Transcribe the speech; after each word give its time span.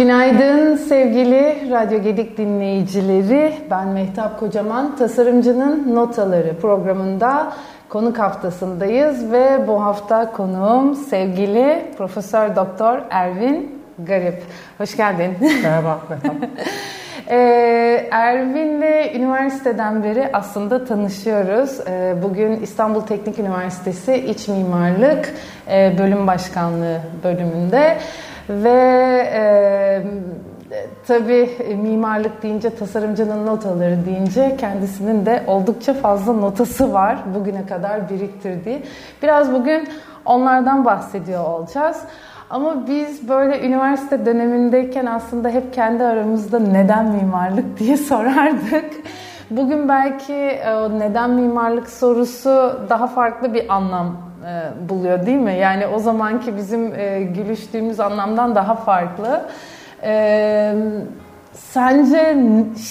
Günaydın 0.00 0.76
sevgili 0.76 1.70
Radyo 1.70 2.02
Gedik 2.02 2.38
dinleyicileri. 2.38 3.54
Ben 3.70 3.88
Mehtap 3.88 4.40
Kocaman. 4.40 4.96
Tasarımcının 4.96 5.94
Notaları 5.94 6.56
programında 6.60 7.52
konuk 7.88 8.18
haftasındayız 8.18 9.32
ve 9.32 9.60
bu 9.66 9.82
hafta 9.82 10.32
konuğum 10.32 10.94
sevgili 10.94 11.84
Profesör 11.98 12.56
Doktor 12.56 12.98
Ervin 13.10 13.82
Garip. 13.98 14.42
Hoş 14.78 14.96
geldin. 14.96 15.36
Merhaba 15.62 16.00
Mehtap. 16.10 16.36
Ee, 17.32 18.08
Ervin'le 18.10 19.14
üniversiteden 19.14 20.04
beri 20.04 20.30
aslında 20.32 20.84
tanışıyoruz. 20.84 21.80
Ee, 21.88 22.14
bugün 22.22 22.60
İstanbul 22.60 23.00
Teknik 23.00 23.38
Üniversitesi 23.38 24.14
İç 24.14 24.48
Mimarlık 24.48 25.34
e, 25.70 25.94
Bölüm 25.98 26.26
Başkanlığı 26.26 27.00
bölümünde 27.24 27.98
ve 28.50 29.30
e, 29.34 30.02
tabii 31.06 31.50
mimarlık 31.82 32.42
deyince, 32.42 32.70
tasarımcının 32.74 33.46
notaları 33.46 34.06
deyince 34.06 34.56
kendisinin 34.60 35.26
de 35.26 35.42
oldukça 35.46 35.94
fazla 35.94 36.32
notası 36.32 36.92
var 36.92 37.18
bugüne 37.34 37.66
kadar 37.66 38.10
biriktirdiği. 38.10 38.82
Biraz 39.22 39.52
bugün 39.52 39.88
onlardan 40.24 40.84
bahsediyor 40.84 41.44
olacağız. 41.44 41.96
Ama 42.50 42.86
biz 42.86 43.28
böyle 43.28 43.66
üniversite 43.66 44.26
dönemindeyken 44.26 45.06
aslında 45.06 45.48
hep 45.48 45.74
kendi 45.74 46.04
aramızda 46.04 46.58
neden 46.58 47.06
mimarlık 47.06 47.78
diye 47.78 47.96
sorardık. 48.10 48.90
Bugün 49.50 49.88
belki 49.88 50.60
o 50.66 50.98
neden 50.98 51.30
mimarlık 51.30 51.90
sorusu 51.90 52.80
daha 52.88 53.06
farklı 53.06 53.54
bir 53.54 53.74
anlam 53.74 54.16
e, 54.46 54.88
buluyor 54.88 55.26
değil 55.26 55.38
mi? 55.38 55.54
Yani 55.54 55.86
o 55.86 55.98
zamanki 55.98 56.56
bizim 56.56 56.94
e, 56.94 57.22
gülüştüğümüz 57.22 58.00
anlamdan 58.00 58.54
daha 58.54 58.74
farklı. 58.74 59.46
E, 60.02 60.74
sence 61.54 62.36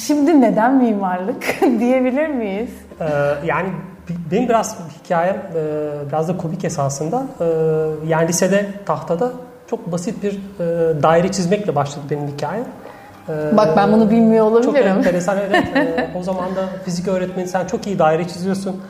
şimdi 0.05 0.41
neden 0.41 0.75
mimarlık 0.75 1.61
diyebilir 1.79 2.27
miyiz? 2.27 2.69
Yani 3.45 3.67
benim 4.31 4.49
biraz 4.49 4.77
hikayem 5.03 5.37
biraz 6.07 6.27
da 6.27 6.37
komik 6.37 6.65
esasında. 6.65 7.23
Yani 8.07 8.27
lisede 8.27 8.65
tahtada 8.85 9.31
çok 9.69 9.91
basit 9.91 10.23
bir 10.23 10.39
daire 11.03 11.31
çizmekle 11.31 11.75
başladı 11.75 12.05
benim 12.09 12.27
hikayem. 12.27 12.65
Bak 13.57 13.77
ben 13.77 13.93
bunu 13.93 14.11
bilmiyor 14.11 14.45
olabilirim. 14.45 14.73
Çok 14.73 15.05
enteresan 15.05 15.37
evet. 15.37 15.65
o 16.19 16.23
zaman 16.23 16.55
da 16.55 16.65
fizik 16.85 17.07
öğretmeni 17.07 17.47
sen 17.47 17.67
çok 17.67 17.87
iyi 17.87 17.99
daire 17.99 18.27
çiziyorsun 18.27 18.81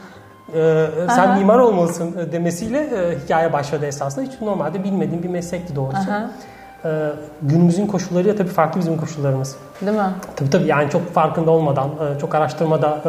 e, 0.53 0.85
sen 1.07 1.27
Aha. 1.27 1.35
mimar 1.35 1.59
olmalısın 1.59 2.15
e, 2.17 2.31
demesiyle 2.31 2.79
e, 2.79 3.19
hikaye 3.25 3.53
başladı 3.53 3.85
esasında. 3.85 4.25
Hiç 4.25 4.41
normalde 4.41 4.83
bilmediğim 4.83 5.23
bir 5.23 5.29
meslekti 5.29 5.75
doğrusu. 5.75 6.09
E, 6.85 6.89
günümüzün 7.41 7.87
koşullarıyla 7.87 8.35
tabii 8.35 8.49
farklı 8.49 8.79
bizim 8.79 8.97
koşullarımız. 8.97 9.55
Değil 9.81 9.97
mi? 9.97 10.03
Tabii 10.35 10.49
tabii 10.49 10.67
yani 10.67 10.89
çok 10.89 11.13
farkında 11.13 11.51
olmadan, 11.51 11.89
çok 12.21 12.35
araştırmada 12.35 13.01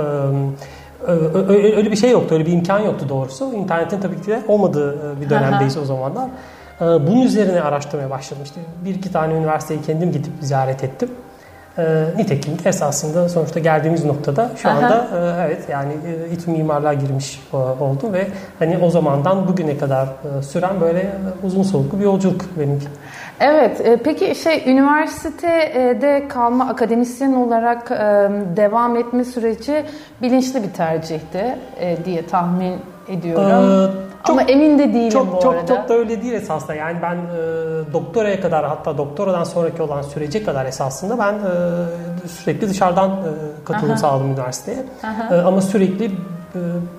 e, 1.06 1.10
öyle 1.52 1.90
bir 1.90 1.96
şey 1.96 2.10
yoktu, 2.10 2.34
öyle 2.34 2.46
bir 2.46 2.52
imkan 2.52 2.78
yoktu 2.78 3.06
doğrusu. 3.08 3.52
İnternetin 3.52 4.00
tabii 4.00 4.20
ki 4.22 4.26
de 4.26 4.42
olmadığı 4.48 5.20
bir 5.20 5.30
dönemdeyiz 5.30 5.76
Aha. 5.76 5.82
o 5.82 5.86
zamanlar. 5.86 6.28
Bunun 6.80 7.22
üzerine 7.22 7.60
araştırmaya 7.62 8.10
başladım. 8.10 8.42
İşte 8.44 8.60
bir 8.84 8.94
iki 8.94 9.12
tane 9.12 9.34
üniversiteyi 9.34 9.82
kendim 9.82 10.12
gidip 10.12 10.32
ziyaret 10.40 10.84
ettim. 10.84 11.10
E, 11.78 12.04
nitekim 12.16 12.56
esasında 12.64 13.28
sonuçta 13.28 13.60
geldiğimiz 13.60 14.04
noktada 14.04 14.50
şu 14.56 14.70
anda 14.70 15.08
e, 15.14 15.46
evet 15.46 15.68
yani 15.68 15.92
e, 15.92 16.34
iç 16.34 16.46
mimarlığa 16.46 16.94
girmiş 16.94 17.40
e, 17.52 17.56
oldu 17.56 18.12
ve 18.12 18.26
hani 18.58 18.78
o 18.78 18.90
zamandan 18.90 19.48
bugüne 19.48 19.78
kadar 19.78 20.08
süren 20.42 20.80
böyle 20.80 21.12
uzun 21.42 21.62
soluklu 21.62 21.98
bir 21.98 22.04
yolculuk 22.04 22.44
benimki. 22.58 22.86
Evet, 23.40 23.80
e, 23.80 23.96
peki 23.96 24.34
şey 24.34 24.62
üniversitede 24.66 26.28
kalma 26.28 26.68
akademisyen 26.68 27.32
olarak 27.32 27.90
e, 27.90 27.96
devam 28.56 28.96
etme 28.96 29.24
süreci 29.24 29.84
bilinçli 30.22 30.62
bir 30.62 30.70
tercihti 30.70 31.58
e, 31.80 32.04
diye 32.04 32.26
tahmin 32.26 32.76
ediyorum. 33.08 33.90
Ee, 33.96 34.09
çok, 34.26 34.30
Ama 34.30 34.42
emin 34.42 34.78
de 34.78 34.94
değilim 34.94 35.10
çok, 35.10 35.36
bu 35.36 35.42
çok, 35.42 35.54
arada. 35.54 35.66
Çok 35.66 35.88
da 35.88 35.94
öyle 35.94 36.22
değil 36.22 36.32
esasında. 36.32 36.74
Yani 36.74 36.98
ben 37.02 37.16
e, 37.16 37.92
doktoraya 37.92 38.40
kadar 38.40 38.64
hatta 38.66 38.98
doktoradan 38.98 39.44
sonraki 39.44 39.82
olan 39.82 40.02
sürece 40.02 40.44
kadar 40.44 40.66
esasında 40.66 41.18
ben 41.18 41.34
e, 41.34 42.28
sürekli 42.28 42.68
dışarıdan 42.68 43.10
e, 43.10 43.64
katılım 43.64 43.90
Aha. 43.90 43.98
sağladım 43.98 44.26
üniversiteye. 44.26 44.78
E, 45.30 45.34
ama 45.34 45.60
sürekli 45.60 46.10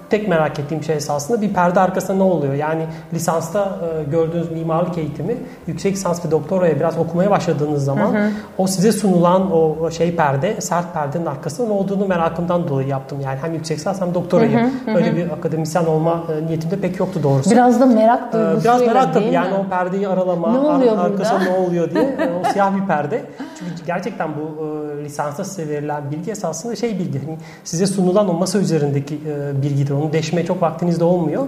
tek 0.10 0.28
merak 0.28 0.60
ettiğim 0.60 0.84
şey 0.84 0.96
esasında 0.96 1.42
bir 1.42 1.54
perde 1.54 1.80
arkasında 1.80 2.18
ne 2.18 2.24
oluyor? 2.24 2.54
Yani 2.54 2.86
lisansta 3.14 3.78
e, 3.82 4.04
gördüğünüz 4.12 4.52
mimarlık 4.52 4.98
eğitimi 4.98 5.38
yüksek 5.68 5.94
lisans 5.94 6.26
ve 6.26 6.32
doktoraya 6.32 6.80
biraz 6.80 6.98
okumaya 6.98 7.32
başladığınız 7.32 7.86
zaman 7.86 8.14
hı 8.14 8.18
hı. 8.18 8.30
o 8.58 8.68
size 8.68 8.92
sunulan 8.92 9.52
o 9.52 9.92
şey 9.92 10.16
perde, 10.16 10.62
sert 10.62 10.94
perdenin 10.94 11.26
arkasında 11.26 11.68
ne 11.68 11.74
olduğunu 11.74 12.08
merakımdan 12.08 12.68
dolayı 12.68 12.88
yaptım. 12.88 13.18
Yani 13.22 13.40
hem 13.42 13.54
yüksek 13.54 13.78
lisans 13.78 14.02
hem 14.02 14.14
doktorayı. 14.14 14.58
Hı 14.58 14.92
hı, 14.92 14.98
Öyle 14.98 15.16
bir 15.16 15.30
akademisyen 15.30 15.86
olma 15.86 16.24
e, 16.42 16.46
niyetimde 16.46 16.80
pek 16.80 17.00
yoktu 17.00 17.20
doğrusu. 17.24 17.52
Biraz 17.52 17.80
da 17.80 17.86
merak 17.86 18.22
ee, 18.30 18.34
duygusuyla 18.34 18.62
Biraz 18.62 18.82
merak 18.82 19.14
tabii. 19.14 19.26
Yani 19.26 19.54
o 19.54 19.70
perdeyi 19.70 20.08
aralama, 20.08 20.52
ne 20.78 20.90
ar- 20.92 21.06
arkasında 21.06 21.40
ne 21.40 21.58
oluyor 21.58 21.92
diye. 21.92 22.02
E, 22.22 22.30
o 22.42 22.52
siyah 22.54 22.76
bir 22.76 22.88
perde. 22.88 23.26
Çünkü 23.60 23.86
gerçekten 23.86 24.30
bu 24.36 24.66
lisansta 25.04 25.44
size 25.44 25.70
verilen 25.70 26.12
bilgi 26.12 26.32
esasında 26.32 26.76
şey 26.76 27.00
bilgi. 27.00 27.20
Hani 27.26 27.38
size 27.64 27.88
sunulan 27.88 28.30
o 28.30 28.34
masa 28.34 28.60
üzerindeki 28.60 29.16
e, 29.16 29.62
bilgidir. 29.62 29.92
Onu 29.94 30.14
deşmeye 30.14 30.46
çok 30.46 30.62
vaktiniz 30.62 31.00
de 31.00 31.04
olmuyor. 31.04 31.44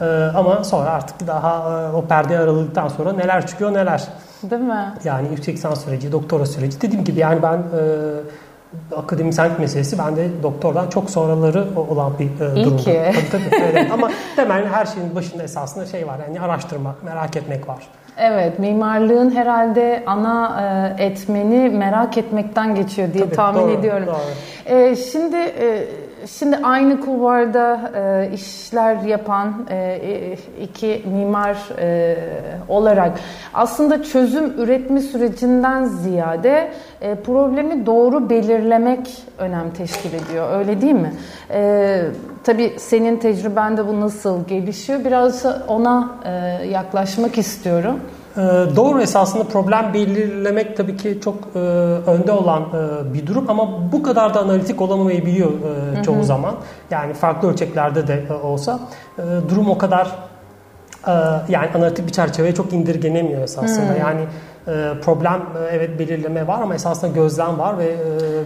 E, 0.00 0.04
ama 0.36 0.64
sonra 0.64 0.90
artık 0.90 1.26
daha 1.26 1.80
e, 1.82 1.96
o 1.96 2.04
perde 2.04 2.38
araladıktan 2.38 2.88
sonra 2.88 3.12
neler 3.12 3.46
çıkıyor 3.46 3.74
neler. 3.74 4.08
Değil 4.42 4.62
mi? 4.62 4.94
Yani 5.04 5.28
yüksek 5.30 5.54
lisans 5.54 5.84
süreci, 5.84 6.12
doktora 6.12 6.46
süreci. 6.46 6.80
Dediğim 6.80 7.04
gibi 7.04 7.20
yani 7.20 7.42
ben 7.42 7.56
e, 7.58 8.96
akademisyenlik 8.96 9.58
meselesi 9.58 9.98
bende 9.98 10.28
doktordan 10.42 10.88
çok 10.88 11.10
sonraları 11.10 11.66
olan 11.76 12.12
bir 12.18 12.24
e, 12.24 12.54
İyi 12.54 12.64
durumda. 12.64 12.82
ki. 12.82 13.02
Tabii, 13.30 13.50
tabii, 13.50 13.62
evet. 13.62 13.90
Ama 13.92 14.10
temel 14.36 14.66
her 14.66 14.86
şeyin 14.86 15.14
başında 15.14 15.42
esasında 15.42 15.86
şey 15.86 16.06
var. 16.06 16.18
Yani 16.18 16.40
araştırmak, 16.40 17.02
merak 17.02 17.36
etmek 17.36 17.68
var. 17.68 17.88
Evet, 18.18 18.58
mimarlığın 18.58 19.30
herhalde 19.30 20.02
ana 20.06 20.62
e, 20.98 21.04
etmeni 21.04 21.68
merak 21.70 22.18
etmekten 22.18 22.74
geçiyor 22.74 23.12
diye 23.14 23.24
Tabii, 23.24 23.36
tahmin 23.36 23.62
doğru, 23.62 23.70
ediyorum. 23.70 24.06
Doğru. 24.06 24.76
E, 24.76 24.96
şimdi 24.96 25.36
e, 25.36 25.84
Şimdi 26.26 26.56
aynı 26.56 27.00
kulvarda 27.00 27.90
e, 27.94 28.30
işler 28.34 28.96
yapan 28.96 29.66
e, 29.70 29.76
e, 29.76 30.36
iki 30.62 31.02
mimar 31.14 31.56
e, 31.78 32.16
olarak 32.68 33.18
aslında 33.54 34.02
çözüm 34.02 34.60
üretme 34.60 35.00
sürecinden 35.00 35.84
ziyade 35.84 36.72
e, 37.00 37.14
problemi 37.14 37.86
doğru 37.86 38.30
belirlemek 38.30 39.22
önem 39.38 39.70
teşkil 39.70 40.10
ediyor. 40.14 40.58
Öyle 40.58 40.80
değil 40.80 40.94
mi? 40.94 41.12
E, 41.50 42.02
tabii 42.44 42.74
senin 42.78 43.16
tecrübende 43.16 43.88
bu 43.88 44.00
nasıl 44.00 44.46
gelişiyor? 44.46 45.04
Biraz 45.04 45.46
ona 45.68 46.08
e, 46.24 46.30
yaklaşmak 46.66 47.38
istiyorum. 47.38 48.00
Ee, 48.36 48.40
doğru 48.76 49.02
esasında 49.02 49.44
problem 49.44 49.94
belirlemek 49.94 50.76
tabii 50.76 50.96
ki 50.96 51.18
çok 51.24 51.34
e, 51.54 51.58
önde 51.58 52.32
olan 52.32 52.62
e, 52.62 53.14
bir 53.14 53.26
durum 53.26 53.44
ama 53.48 53.92
bu 53.92 54.02
kadar 54.02 54.34
da 54.34 54.40
analitik 54.40 54.80
olamamayabiliyor 54.80 55.50
e, 55.50 56.02
çoğu 56.02 56.16
hı 56.16 56.20
hı. 56.20 56.24
zaman. 56.24 56.54
Yani 56.90 57.14
farklı 57.14 57.50
ölçeklerde 57.50 58.06
de 58.06 58.24
e, 58.30 58.32
olsa 58.32 58.80
e, 59.18 59.22
durum 59.48 59.70
o 59.70 59.78
kadar 59.78 60.06
e, 61.06 61.12
yani 61.48 61.68
analitik 61.74 62.06
bir 62.06 62.12
çerçeveye 62.12 62.54
çok 62.54 62.72
indirgenemiyor 62.72 63.42
esasında. 63.42 63.94
Hı. 63.94 63.98
Yani 63.98 64.20
e, 64.68 65.00
problem 65.04 65.40
e, 65.40 65.76
evet 65.76 65.98
belirleme 65.98 66.46
var 66.46 66.60
ama 66.62 66.74
esasında 66.74 67.10
gözlem 67.10 67.58
var 67.58 67.78
ve 67.78 67.84
e, 67.84 67.96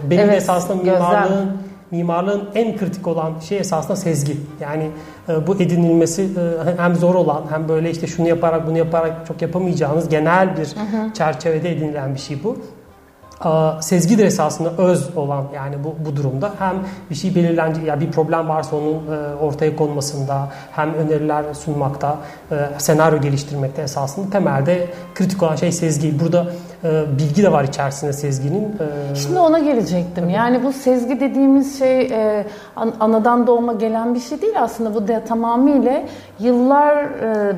benim 0.09 0.29
evet, 0.29 0.41
esasında 0.41 0.75
mimarlığın 0.83 1.29
gözlem 1.29 1.66
mimarlığın 1.91 2.49
en 2.55 2.77
kritik 2.77 3.07
olan 3.07 3.39
şey 3.39 3.57
esasında 3.57 3.95
sezgi. 3.95 4.37
Yani 4.61 4.89
e, 5.29 5.47
bu 5.47 5.55
edinilmesi 5.55 6.21
e, 6.21 6.81
hem 6.81 6.95
zor 6.95 7.15
olan 7.15 7.43
hem 7.49 7.69
böyle 7.69 7.91
işte 7.91 8.07
şunu 8.07 8.27
yaparak 8.27 8.67
bunu 8.67 8.77
yaparak 8.77 9.27
çok 9.27 9.41
yapamayacağınız 9.41 10.09
genel 10.09 10.57
bir 10.57 10.65
hı 10.65 10.97
hı. 10.97 11.13
çerçevede 11.13 11.71
edinilen 11.71 12.13
bir 12.13 12.19
şey 12.19 12.43
bu 12.43 12.57
sezgidir 13.81 14.25
esasında 14.25 14.69
öz 14.77 15.17
olan 15.17 15.45
yani 15.55 15.75
bu, 15.83 15.95
bu 16.05 16.15
durumda 16.15 16.53
hem 16.59 16.75
bir 17.09 17.15
şey 17.15 17.35
belirlenecek 17.35 17.87
ya 17.87 17.99
bir 17.99 18.11
problem 18.11 18.49
varsa 18.49 18.75
onun 18.75 18.93
e, 18.93 19.35
ortaya 19.35 19.75
konmasında 19.75 20.47
hem 20.71 20.93
öneriler 20.93 21.53
sunmakta 21.53 22.17
e, 22.51 22.55
senaryo 22.77 23.21
geliştirmekte 23.21 23.81
esasında 23.81 24.29
temelde 24.29 24.87
kritik 25.15 25.43
olan 25.43 25.55
şey 25.55 25.71
sezgi. 25.71 26.19
Burada 26.19 26.47
e, 26.83 27.03
bilgi 27.19 27.43
de 27.43 27.51
var 27.51 27.63
içerisinde 27.63 28.13
sezginin. 28.13 28.75
Şimdi 29.15 29.39
ona 29.39 29.59
gelecektim. 29.59 30.29
Yani 30.29 30.63
bu 30.63 30.73
sezgi 30.73 31.19
dediğimiz 31.19 31.79
şey 31.79 32.11
anadan 32.75 33.47
doğma 33.47 33.73
gelen 33.73 34.15
bir 34.15 34.19
şey 34.19 34.41
değil 34.41 34.61
aslında. 34.61 34.95
Bu 34.95 35.07
da 35.07 35.23
tamamıyla 35.23 36.01
yıllar 36.39 37.07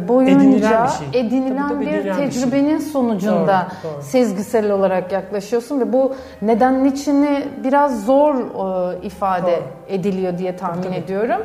boyunca 0.07 0.31
edinilen 0.33 0.83
bir, 0.86 1.12
şey. 1.12 1.21
edinilen 1.21 1.69
tabii, 1.69 1.86
tabii, 1.86 2.04
bir 2.06 2.13
tecrübenin 2.13 2.75
bir 2.75 2.83
şey. 2.83 2.92
sonucunda 2.92 3.68
doğru, 3.83 3.94
doğru. 3.94 4.01
sezgisel 4.01 4.71
olarak 4.71 5.12
yaklaşıyorsun 5.12 5.80
ve 5.80 5.94
bu 5.94 6.13
nedenin 6.42 6.86
içini 6.86 7.44
biraz 7.63 8.06
zor 8.06 8.36
e, 8.36 8.98
ifade 9.06 9.51
Doğru. 9.51 9.62
ediliyor 9.88 10.38
diye 10.38 10.57
tahmin 10.57 10.83
Tabii. 10.83 10.95
ediyorum. 10.95 11.42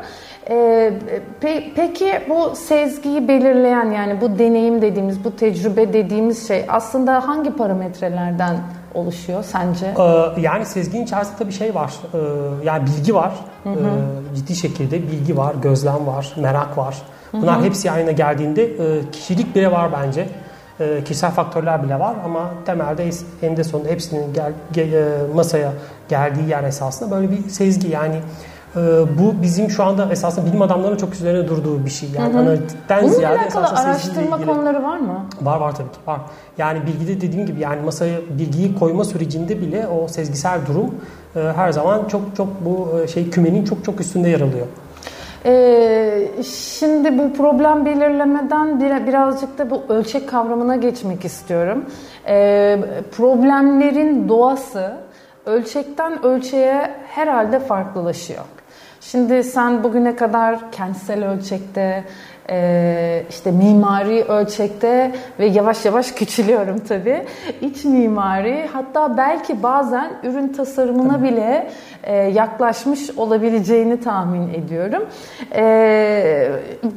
E, 0.51 0.93
pe, 1.41 1.65
peki 1.77 2.13
bu 2.29 2.57
sezgiyi 2.57 3.29
belirleyen 3.29 3.91
yani 3.91 4.21
bu 4.21 4.39
deneyim 4.39 4.83
dediğimiz, 4.83 5.25
bu 5.25 5.37
tecrübe 5.37 5.93
dediğimiz 5.93 6.49
şey 6.49 6.65
aslında 6.69 7.29
hangi 7.29 7.51
parametrelerden 7.51 8.57
oluşuyor 8.95 9.45
sence? 9.45 9.87
Ee, 9.87 10.41
yani 10.41 10.67
sezginin 10.67 11.05
içerisinde 11.05 11.37
tabii 11.39 11.53
şey 11.53 11.75
var. 11.75 11.95
Ee, 12.15 12.19
yani 12.65 12.87
bilgi 12.87 13.15
var. 13.15 13.33
Hı 13.65 13.71
hı. 13.71 13.75
Ee, 13.75 14.37
ciddi 14.37 14.55
şekilde 14.55 15.03
bilgi 15.03 15.37
var, 15.37 15.55
gözlem 15.63 16.07
var, 16.07 16.33
merak 16.37 16.79
var. 16.79 17.03
Bunlar 17.33 17.57
hı 17.57 17.61
hı. 17.61 17.65
hepsi 17.65 17.91
aynı 17.91 18.13
geldiğinde 18.13 18.63
e, 18.65 19.11
kişilik 19.13 19.57
bile 19.57 19.73
var 19.73 19.91
bence. 19.93 20.29
E, 20.81 21.05
kişisel 21.05 21.31
faktörler 21.31 21.83
bile 21.83 21.99
var 21.99 22.15
ama 22.25 22.51
temelde 22.67 23.11
eninde 23.43 23.65
sonunda 23.65 23.89
hepsinin 23.89 24.35
gel, 24.35 24.53
gel, 24.73 24.93
e, 24.93 25.05
masaya 25.35 25.73
geldiği 26.09 26.49
yer 26.49 26.65
esasında 26.65 27.11
böyle 27.11 27.31
bir 27.31 27.49
sezgi 27.49 27.89
yani 27.89 28.17
e, 28.77 28.81
bu 29.19 29.43
bizim 29.43 29.71
şu 29.71 29.85
anda 29.85 30.09
esasında 30.13 30.47
bilim 30.47 30.63
adamlarının 30.63 30.97
çok 30.97 31.15
üzerine 31.15 31.49
durduğu 31.49 31.85
bir 31.85 31.91
şey. 31.91 32.09
Yani 32.19 32.33
hı 32.35 32.39
hı. 32.39 32.41
analitikten 32.43 33.03
Bununla 33.03 33.17
ziyade 33.17 33.39
alakalı 33.39 33.67
araştırma 33.67 34.37
ilgili. 34.37 34.47
konuları 34.51 34.83
var 34.83 34.99
mı? 34.99 35.27
Var 35.43 35.61
var 35.61 35.75
tabii 35.77 35.93
ki 35.93 35.99
var. 36.07 36.21
Yani 36.59 36.81
bilgide 36.87 37.21
dediğim 37.21 37.47
gibi 37.47 37.61
yani 37.61 37.83
masaya 37.83 38.19
bilgiyi 38.39 38.75
koyma 38.75 39.05
sürecinde 39.05 39.61
bile 39.61 39.87
o 39.89 40.09
sezgisel 40.09 40.59
durum 40.67 40.95
e, 41.37 41.41
her 41.41 41.73
zaman 41.73 42.09
çok 42.09 42.23
çok 42.37 42.49
bu 42.65 43.01
e, 43.01 43.09
şey 43.09 43.31
kümenin 43.31 43.65
çok 43.65 43.85
çok 43.85 44.01
üstünde 44.01 44.29
yer 44.29 44.41
alıyor. 44.41 44.67
Ee, 45.47 46.29
şimdi 46.75 47.19
bu 47.19 47.33
problem 47.33 47.87
belirlemeden 47.87 48.81
bir, 48.81 49.07
birazcık 49.07 49.59
da 49.59 49.71
bu 49.71 49.83
ölçek 49.89 50.29
kavramına 50.29 50.77
geçmek 50.77 51.25
istiyorum. 51.25 51.85
Ee, 52.29 52.79
problemlerin 53.17 54.29
doğası 54.29 54.97
ölçekten 55.47 56.25
ölçeğe 56.25 56.91
herhalde 57.09 57.61
farklılaşıyor. 57.61 58.45
Şimdi 59.11 59.45
sen 59.45 59.85
bugüne 59.85 60.17
kadar 60.17 60.73
kentsel 60.73 61.29
ölçekte, 61.31 62.05
e, 62.51 63.23
işte 63.31 63.51
mimari 63.51 64.25
ölçekte 64.25 65.13
ve 65.39 65.47
yavaş 65.47 65.85
yavaş 65.85 66.13
küçülüyorum 66.13 66.79
tabii. 66.79 67.25
İç 67.61 67.85
mimari 67.85 68.69
hatta 68.73 69.17
belki 69.17 69.63
bazen 69.63 70.13
ürün 70.23 70.49
tasarımına 70.49 71.23
bile 71.23 71.71
e, 72.03 72.17
yaklaşmış 72.17 73.11
olabileceğini 73.11 74.01
tahmin 74.01 74.55
ediyorum. 74.55 75.07
E, 75.55 76.51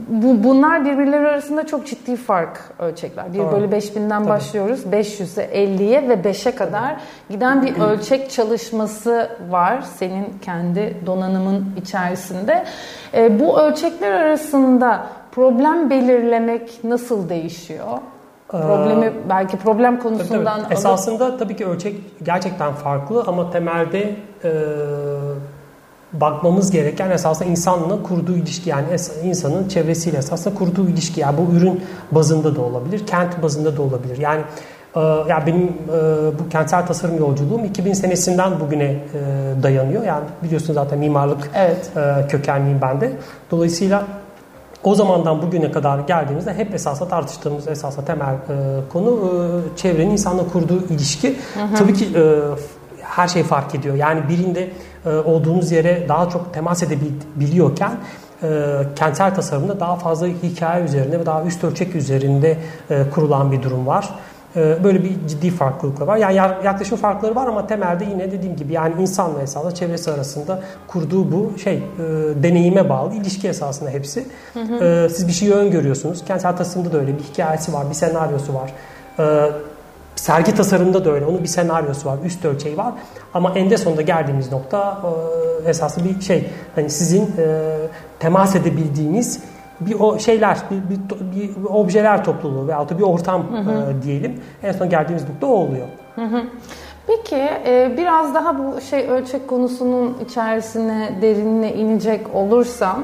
bu 0.08 0.44
Bunlar 0.44 0.86
birbirleri 0.86 1.28
arasında 1.28 1.68
çok 1.68 1.88
ciddi 1.88 2.16
fark 2.16 2.60
ölçekler. 2.80 3.34
1 3.34 3.40
bölü 3.40 3.66
5000'den 3.66 4.10
Tabii. 4.10 4.30
başlıyoruz. 4.30 4.86
500'e 4.86 5.66
50'ye 5.66 6.10
ve 6.10 6.14
5'e 6.14 6.56
kadar 6.56 6.96
giden 7.30 7.66
bir 7.66 7.80
ölçek 7.80 8.32
çalışması 8.32 9.30
var 9.50 9.82
senin 9.96 10.26
kendi 10.42 10.98
donanımın 11.06 11.66
içerisinde. 11.82 12.66
E, 13.14 13.40
bu 13.40 13.60
ölçekler 13.60 14.12
arasında 14.12 15.08
problem 15.38 15.90
belirlemek 15.90 16.84
nasıl 16.84 17.30
değişiyor? 17.30 17.98
Problemi 18.48 19.14
belki 19.30 19.58
problem 19.58 20.00
konusundan 20.00 20.56
tabii, 20.56 20.64
tabii. 20.64 20.74
esasında 20.74 21.38
tabii 21.38 21.56
ki 21.56 21.66
ölçek 21.66 21.96
gerçekten 22.24 22.74
farklı 22.74 23.24
ama 23.28 23.52
temelde 23.52 24.16
e, 24.44 24.52
bakmamız 26.14 26.72
gereken 26.72 27.12
esasında 27.12 27.50
insanla 27.50 28.04
kurduğu 28.04 28.36
ilişki 28.36 28.70
yani 28.70 28.86
insanın 29.24 29.68
çevresiyle 29.68 30.18
esasında 30.18 30.56
kurduğu 30.56 30.90
ilişki 30.90 31.20
yani 31.20 31.38
bu 31.38 31.56
ürün 31.58 31.82
bazında 32.12 32.56
da 32.56 32.62
olabilir, 32.62 33.08
kent 33.08 33.44
bazında 33.44 33.78
da 33.78 33.82
olabilir. 33.82 34.18
Yani 34.18 34.42
e, 34.96 35.00
ya 35.30 35.44
benim 35.48 35.64
e, 35.64 36.00
bu 36.40 36.50
kentsel 36.50 36.86
tasarım 36.86 37.18
yolculuğum 37.18 37.66
2000 37.66 37.94
senesinden 37.94 38.60
bugüne 38.60 38.86
e, 38.86 39.00
dayanıyor. 39.64 40.04
Yani 40.04 40.26
biliyorsunuz 40.44 40.74
zaten 40.74 41.00
mimarlık 41.00 41.52
evet. 41.56 41.92
e, 41.98 42.28
kökenliyim 42.28 42.80
ben 42.82 43.02
de. 43.02 43.12
Dolayısıyla 43.52 44.04
o 44.84 44.96
zamandan 44.96 45.42
bugüne 45.42 45.72
kadar 45.72 46.00
geldiğimizde 46.00 46.54
hep 46.54 46.74
esasla 46.74 47.08
tartıştığımız 47.08 47.68
esasla 47.68 48.06
temel 48.06 48.34
e, 48.34 48.36
konu 48.90 49.10
e, 49.10 49.78
çevrenin 49.78 50.12
insanla 50.12 50.48
kurduğu 50.48 50.86
ilişki. 50.90 51.36
Hı 51.54 51.64
hı. 51.64 51.76
Tabii 51.78 51.94
ki 51.94 52.06
e, 52.16 52.42
her 53.02 53.28
şey 53.28 53.44
fark 53.44 53.76
ediyor. 53.76 53.96
Yani 53.96 54.30
birinde 54.30 54.70
e, 55.06 55.10
olduğunuz 55.10 55.72
yere 55.72 56.06
daha 56.10 56.30
çok 56.30 56.54
temas 56.54 56.84
edebiliyorken 56.84 57.92
e, 58.44 58.48
kentsel 58.96 59.36
tasarımda 59.36 59.80
daha 59.80 59.96
fazla 59.96 60.28
hikaye 60.28 60.84
üzerinde 60.84 61.20
ve 61.20 61.26
daha 61.26 61.44
üst 61.44 61.64
ölçek 61.64 61.96
üzerinde 61.96 62.58
e, 62.90 63.10
kurulan 63.10 63.52
bir 63.52 63.64
durum 63.64 63.88
var. 63.88 64.10
Ee, 64.58 64.84
böyle 64.84 65.04
bir 65.04 65.28
ciddi 65.28 65.50
farklılıklar 65.50 66.08
var. 66.08 66.18
Yani 66.18 66.36
yaklaşım 66.36 66.98
farkları 66.98 67.36
var 67.36 67.48
ama 67.48 67.68
temelde 67.68 68.06
yine 68.06 68.32
dediğim 68.32 68.56
gibi 68.56 68.74
yani 68.74 69.02
insanla 69.02 69.42
esasında 69.42 69.76
çevresi 69.76 70.12
arasında 70.12 70.60
kurduğu 70.88 71.32
bu 71.32 71.60
şey 71.60 71.76
e, 71.76 71.84
deneyime 72.44 72.90
bağlı 72.90 73.14
ilişki 73.14 73.48
esasında 73.48 73.90
hepsi. 73.90 74.26
Hı 74.54 74.60
hı. 74.60 74.84
E, 74.84 75.10
siz 75.10 75.28
bir 75.28 75.34
şeyi 75.34 75.54
öngörüyorsunuz. 75.54 76.26
Kentsel 76.26 76.58
tasarımda 76.58 76.94
da 76.94 76.98
öyle 76.98 77.18
bir 77.18 77.24
hikayesi 77.24 77.74
var, 77.74 77.90
bir 77.90 77.96
senaryosu 77.96 78.54
var. 78.54 78.74
E, 79.20 79.52
sergi 80.16 80.56
tasarımında 80.56 81.06
da 81.06 81.12
öyle. 81.12 81.26
Onun 81.26 81.44
bir 81.44 81.48
senaryosu 81.48 82.10
var, 82.10 82.18
üst 82.26 82.46
ölçeği 82.46 82.78
var. 82.78 82.94
Ama 83.34 83.54
eninde 83.54 83.78
sonunda 83.78 84.02
geldiğimiz 84.02 84.52
nokta 84.52 85.02
e, 85.66 85.70
esaslı 85.70 86.02
bir 86.06 86.22
şey. 86.22 86.50
Hani 86.76 86.90
sizin 86.90 87.22
e, 87.38 87.76
temas 88.20 88.56
edebildiğiniz 88.56 89.40
bir 89.80 90.00
o 90.00 90.20
şeyler, 90.20 90.58
bir, 90.72 90.96
bir, 90.96 91.50
bir 91.56 91.66
objeler 91.70 92.24
topluluğu 92.24 92.68
veyahut 92.68 92.90
da 92.90 92.98
bir 92.98 93.04
ortam 93.04 93.44
hı 93.52 93.58
hı. 93.58 93.92
E, 93.92 94.04
diyelim. 94.04 94.42
En 94.64 94.72
son 94.72 94.90
geldiğimiz 94.90 95.30
nokta 95.30 95.48
o 95.48 95.50
oluyor. 95.50 95.88
Hı 96.16 96.26
hı. 96.26 96.44
Peki 97.08 97.50
e, 97.66 97.94
biraz 97.98 98.36
daha 98.36 98.58
bu 98.60 98.82
şey 98.82 99.10
ölçek 99.10 99.48
konusunun 99.48 100.18
içerisine 100.26 101.10
derinine 101.22 101.74
inecek 101.74 102.36
olursam 102.36 103.04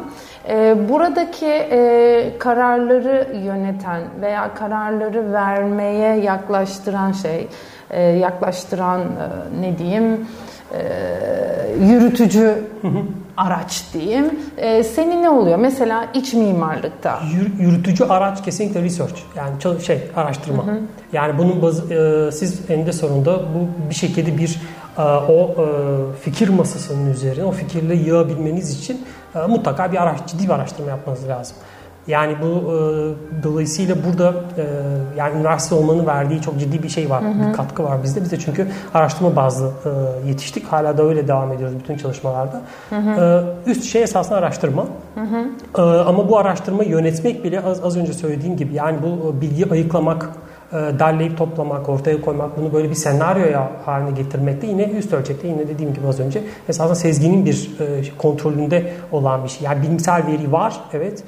e, 0.50 0.90
buradaki 0.90 1.46
e, 1.46 2.32
kararları 2.40 3.38
yöneten 3.46 4.02
veya 4.22 4.54
kararları 4.54 5.34
vermeye 5.34 6.16
yaklaştıran 6.16 7.12
şey, 7.12 7.48
e, 7.90 8.02
yaklaştıran 8.02 9.02
e, 9.02 9.62
ne 9.62 9.78
diyeyim 9.78 10.28
e, 10.74 10.82
yürütücü 11.86 12.64
araç 13.38 13.84
diyeyim. 13.94 14.40
E, 14.58 14.84
senin 14.84 15.24
ne 15.24 15.30
oluyor? 15.30 15.58
Mesela 15.58 16.08
iç 16.14 16.34
mimarlıkta. 16.34 17.20
Yürütücü 17.60 18.04
araç 18.04 18.44
kesinlikle 18.44 18.84
research. 18.84 19.20
Yani 19.38 19.82
şey 19.84 20.02
araştırma. 20.16 20.68
Hı 20.68 20.72
hı. 20.72 20.80
Yani 21.14 21.38
bunun 21.38 21.62
bazı, 21.62 21.94
e, 21.94 22.32
siz 22.32 22.70
eninde 22.70 22.94
sonunda 22.94 23.40
bu 23.40 23.90
bir 23.90 23.96
şekilde 23.96 24.38
bir 24.38 24.60
e, 24.98 25.02
o 25.02 25.52
e, 25.52 25.66
fikir 26.22 26.50
masasının 26.50 27.12
üzerine 27.12 27.44
o 27.44 27.52
fikirle 27.52 27.96
yığabilmeniz 27.96 28.80
için 28.80 29.06
e, 29.36 29.40
mutlaka 29.40 29.92
bir 29.92 30.04
araç, 30.04 30.20
ciddi 30.28 30.44
bir 30.44 30.50
araştırma 30.50 30.90
yapmanız 30.90 31.28
lazım. 31.28 31.58
Yani 32.08 32.36
bu 32.42 32.46
e, 32.46 32.78
dolayısıyla 33.44 33.96
burada 34.08 34.34
e, 34.58 34.66
yani 35.18 35.36
üniversite 35.36 35.76
olmanın 35.76 36.06
verdiği 36.06 36.42
çok 36.42 36.60
ciddi 36.60 36.84
bir 36.84 36.90
şey 36.90 37.10
var. 37.10 37.24
Hı 37.24 37.28
hı. 37.28 37.50
Bir 37.50 37.54
katkı 37.54 37.84
var 37.84 38.04
bizde. 38.04 38.22
Biz 38.22 38.32
de 38.32 38.40
çünkü 38.40 38.68
araştırma 38.94 39.36
bazlı 39.36 39.72
e, 39.86 40.28
yetiştik. 40.28 40.66
Hala 40.68 40.98
da 40.98 41.04
öyle 41.04 41.28
devam 41.28 41.52
ediyoruz 41.52 41.76
bütün 41.80 41.98
çalışmalarda. 41.98 42.62
Hı 42.90 42.96
hı. 42.96 43.46
E, 43.66 43.72
üst 43.72 43.84
şey 43.84 44.04
esasında 44.04 44.38
araştırma. 44.38 44.86
Hı 45.16 45.22
hı. 45.22 45.48
E, 45.78 45.82
ama 45.82 46.30
bu 46.30 46.38
araştırma 46.38 46.84
yönetmek 46.84 47.44
bile 47.44 47.62
az, 47.62 47.84
az 47.84 47.98
önce 47.98 48.14
söylediğim 48.14 48.58
gibi 48.58 48.74
yani 48.74 48.98
bu 49.04 49.42
bilgi 49.42 49.72
ayıklamak, 49.72 50.30
e, 50.74 50.76
derleyip 50.76 51.38
toplamak, 51.38 51.90
ortaya 51.90 52.22
koymak, 52.22 52.58
bunu 52.58 52.74
böyle 52.74 52.90
bir 52.90 52.96
senaryoya 52.96 53.72
haline 53.86 54.12
getirmek 54.12 54.62
de 54.62 54.68
yine 54.68 54.84
üst 54.84 55.14
ölçekte 55.14 55.48
yine 55.48 55.68
dediğim 55.68 55.94
gibi 55.94 56.08
az 56.08 56.20
önce 56.20 56.44
esasında 56.70 56.96
sezginin 56.96 57.46
bir 57.46 57.72
e, 57.80 58.18
kontrolünde 58.18 58.94
olan 59.12 59.44
bir 59.44 59.50
şey. 59.50 59.66
Yani 59.66 59.82
bilimsel 59.82 60.28
veri 60.28 60.52
var 60.52 60.82
evet 60.94 61.24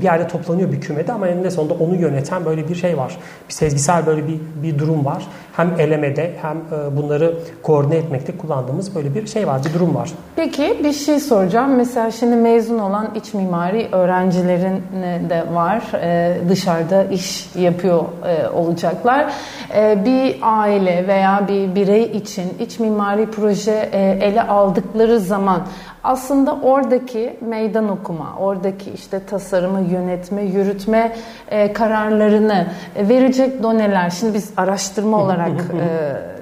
bir 0.00 0.02
yerde 0.04 0.28
toplanıyor 0.28 0.72
bir 0.72 0.80
kümede 0.80 1.12
ama 1.12 1.28
eninde 1.28 1.50
sonunda 1.50 1.74
onu 1.74 1.96
yöneten 1.96 2.44
böyle 2.44 2.68
bir 2.68 2.74
şey 2.74 2.98
var. 2.98 3.18
Bir 3.48 3.54
sezgisel 3.54 4.06
böyle 4.06 4.28
bir, 4.28 4.40
bir 4.62 4.78
durum 4.78 5.04
var. 5.04 5.26
Hem 5.56 5.80
elemede 5.80 6.32
hem 6.42 6.56
e, 6.56 6.96
bunları 6.96 7.34
koordine 7.62 7.96
etmekte 7.96 8.36
kullandığımız 8.36 8.94
böyle 8.94 9.14
bir 9.14 9.26
şey 9.26 9.46
var, 9.46 9.60
bir 9.64 9.74
durum 9.74 9.94
var. 9.94 10.10
Peki 10.36 10.80
bir 10.84 10.92
şey 10.92 11.20
soracağım. 11.20 11.76
Mesela 11.76 12.10
şimdi 12.10 12.36
mezun 12.36 12.78
olan 12.78 13.10
iç 13.14 13.34
mimari 13.34 13.88
öğrencilerin 13.92 14.82
de 15.30 15.44
var. 15.54 15.82
Ee, 15.94 16.36
dışarıda 16.48 17.04
iş 17.04 17.56
yapıyor 17.56 18.04
e, 18.26 18.48
olacaklar. 18.48 19.32
Ee, 19.74 20.04
bir 20.04 20.36
aile 20.42 21.08
veya 21.08 21.44
bir 21.48 21.74
birey 21.74 22.02
için 22.02 22.44
iç 22.60 22.78
mimari 22.78 23.26
proje 23.26 23.88
e, 23.92 24.18
ele 24.20 24.42
aldıkları 24.42 25.20
zaman 25.20 25.62
aslında 26.04 26.54
oradaki 26.62 27.36
meydan 27.40 27.88
okuma, 27.88 28.36
oradaki 28.38 28.90
işte 28.90 29.26
tasarımı 29.26 29.80
yönetme, 29.80 30.42
yürütme 30.42 31.16
e, 31.48 31.72
kararlarını 31.72 32.66
verecek 32.96 33.62
doneler. 33.62 34.10
Şimdi 34.10 34.34
biz 34.34 34.50
araştırma 34.56 35.22
olarak 35.22 35.50
e, 35.50 36.32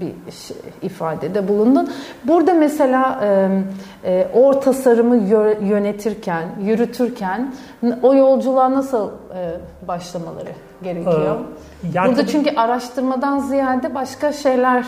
bir 0.00 0.32
şey, 0.32 0.56
ifadede 0.82 1.48
bulundun. 1.48 1.90
Burada 2.24 2.54
mesela 2.54 3.20
e, 3.24 3.48
e, 4.04 4.28
o 4.34 4.60
tasarımı 4.60 5.16
yönetirken, 5.66 6.44
yürütürken 6.62 7.54
o 8.02 8.14
yolculuğa 8.14 8.70
nasıl 8.72 9.08
e, 9.08 9.88
başlamaları 9.88 10.52
gerekiyor? 10.82 11.36
Ee, 11.84 11.86
yani 11.94 12.08
Burada 12.08 12.26
çünkü 12.26 12.56
araştırmadan 12.56 13.38
ziyade 13.38 13.94
başka 13.94 14.32
şeyler 14.32 14.84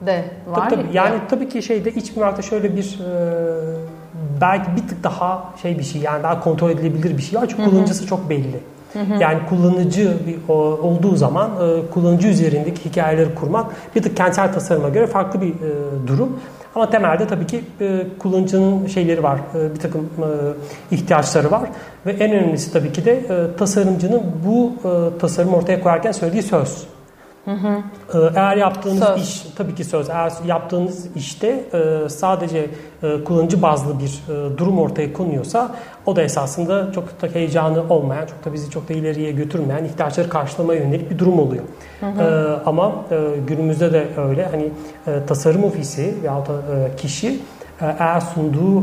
de 0.00 0.24
var. 0.46 0.70
Tabii, 0.70 0.82
tabii. 0.82 0.96
Yani 0.96 1.14
ya. 1.14 1.28
tabii 1.28 1.48
ki 1.48 1.62
şeyde 1.62 1.92
iç 1.92 2.16
mimarda 2.16 2.42
şöyle 2.42 2.76
bir 2.76 2.98
e, 3.00 4.40
belki 4.40 4.70
bir 4.76 4.88
tık 4.88 5.04
daha 5.04 5.52
şey 5.62 5.78
bir 5.78 5.84
şey 5.84 6.00
yani 6.00 6.22
daha 6.22 6.40
kontrol 6.40 6.70
edilebilir 6.70 7.18
bir 7.18 7.22
şey 7.22 7.40
var 7.40 7.46
çünkü 7.48 7.70
kullanıcısı 7.70 8.06
çok 8.06 8.30
belli. 8.30 8.60
Hı 8.92 8.98
hı. 8.98 9.22
Yani 9.22 9.38
kullanıcı 9.48 10.16
bir, 10.26 10.36
o, 10.48 10.54
olduğu 10.58 11.16
zaman 11.16 11.50
e, 11.50 11.90
kullanıcı 11.90 12.28
üzerindeki 12.28 12.84
hikayeleri 12.84 13.34
kurmak 13.34 13.66
bir 13.96 14.02
tık 14.02 14.16
kentsel 14.16 14.52
tasarıma 14.52 14.88
göre 14.88 15.06
farklı 15.06 15.40
bir 15.40 15.48
e, 15.48 16.06
durum. 16.06 16.40
Ama 16.74 16.90
temelde 16.90 17.26
tabii 17.26 17.46
ki 17.46 17.64
e, 17.80 18.02
kullanıcının 18.18 18.86
şeyleri 18.86 19.22
var, 19.22 19.40
e, 19.54 19.74
bir 19.74 19.80
takım 19.80 20.00
e, 20.00 20.94
ihtiyaçları 20.94 21.50
var 21.50 21.62
ve 22.06 22.10
en 22.10 22.32
önemlisi 22.32 22.72
tabii 22.72 22.92
ki 22.92 23.04
de 23.04 23.12
e, 23.12 23.56
tasarımcının 23.56 24.22
bu 24.46 24.72
e, 24.88 25.18
tasarımı 25.18 25.56
ortaya 25.56 25.82
koyarken 25.82 26.12
söylediği 26.12 26.42
söz. 26.42 26.86
Hı 27.46 27.50
hı. 27.52 27.82
Eğer 28.34 28.56
yaptığınız 28.56 29.04
söz. 29.04 29.22
iş 29.22 29.42
tabii 29.56 29.74
ki 29.74 29.84
söz. 29.84 30.10
Eğer 30.10 30.32
yaptığınız 30.46 31.06
işte 31.16 31.64
e, 31.74 32.08
sadece 32.08 32.70
e, 33.02 33.24
kullanıcı 33.24 33.62
bazlı 33.62 34.00
bir 34.00 34.22
e, 34.28 34.58
durum 34.58 34.78
ortaya 34.78 35.12
konuyorsa 35.12 35.74
o 36.06 36.16
da 36.16 36.22
esasında 36.22 36.92
çok 36.92 37.22
da 37.22 37.26
heyecanı 37.26 37.82
olmayan, 37.88 38.26
çok 38.26 38.44
da 38.44 38.52
bizi 38.52 38.70
çok 38.70 38.88
da 38.88 38.94
ileriye 38.94 39.32
götürmeyen, 39.32 39.84
ihtiyaçları 39.84 40.28
karşılamaya 40.28 40.80
yönelik 40.80 41.10
bir 41.10 41.18
durum 41.18 41.38
oluyor. 41.38 41.64
Hı 42.00 42.06
hı. 42.06 42.60
Ama 42.66 42.92
günümüzde 43.46 43.92
de 43.92 44.06
öyle. 44.28 44.48
Hani 44.50 44.70
tasarım 45.26 45.64
ofisi 45.64 46.14
veyahut 46.22 46.48
da 46.48 46.52
kişi 46.96 47.40
eğer 47.80 48.20
sunduğu 48.20 48.82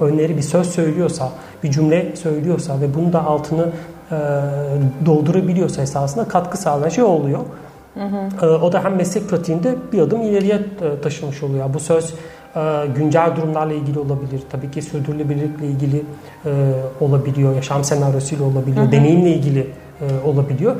öneri 0.00 0.36
bir 0.36 0.42
söz 0.42 0.70
söylüyorsa, 0.70 1.28
bir 1.62 1.70
cümle 1.70 2.16
söylüyorsa 2.16 2.80
ve 2.80 2.94
bunu 2.94 3.12
da 3.12 3.24
altını 3.24 3.68
doldurabiliyorsa 5.06 5.82
esasında 5.82 6.28
katkı 6.28 6.58
sağlayan 6.58 6.88
şey 6.88 7.04
oluyor. 7.04 7.40
Hı 7.94 8.46
hı. 8.46 8.46
O 8.56 8.72
da 8.72 8.84
hem 8.84 8.96
meslek 8.96 9.28
pratiğinde 9.28 9.74
bir 9.92 10.00
adım 10.00 10.22
ileriye 10.22 10.54
e, 10.54 11.00
taşımış 11.00 11.42
oluyor. 11.42 11.74
Bu 11.74 11.80
söz 11.80 12.14
e, 12.56 12.60
güncel 12.96 13.36
durumlarla 13.36 13.72
ilgili 13.72 13.98
olabilir. 13.98 14.42
Tabii 14.50 14.70
ki 14.70 14.82
sürdürülebilirlikle 14.82 15.66
ilgili 15.66 16.02
e, 16.46 16.50
olabiliyor. 17.00 17.54
Yaşam 17.54 17.84
senaryosuyla 17.84 18.44
olabiliyor. 18.44 18.84
Hı 18.84 18.88
hı. 18.88 18.92
Deneyimle 18.92 19.30
ilgili 19.30 19.66
olabiliyor. 20.24 20.76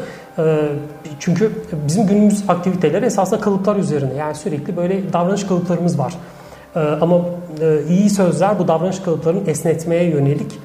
Çünkü 1.19 1.53
bizim 1.87 2.07
günümüz 2.07 2.45
aktiviteleri 2.49 3.05
esasında 3.05 3.41
kalıplar 3.41 3.77
üzerine. 3.77 4.15
Yani 4.15 4.35
sürekli 4.35 4.77
böyle 4.77 5.13
davranış 5.13 5.45
kalıplarımız 5.45 5.99
var. 5.99 6.15
Ama 7.01 7.21
iyi 7.89 8.11
sözler 8.11 8.59
bu 8.59 8.69
davranış 8.69 8.99
kalıplarını 8.99 9.51
esnetmeye 9.51 10.05
yönelik 10.05 10.59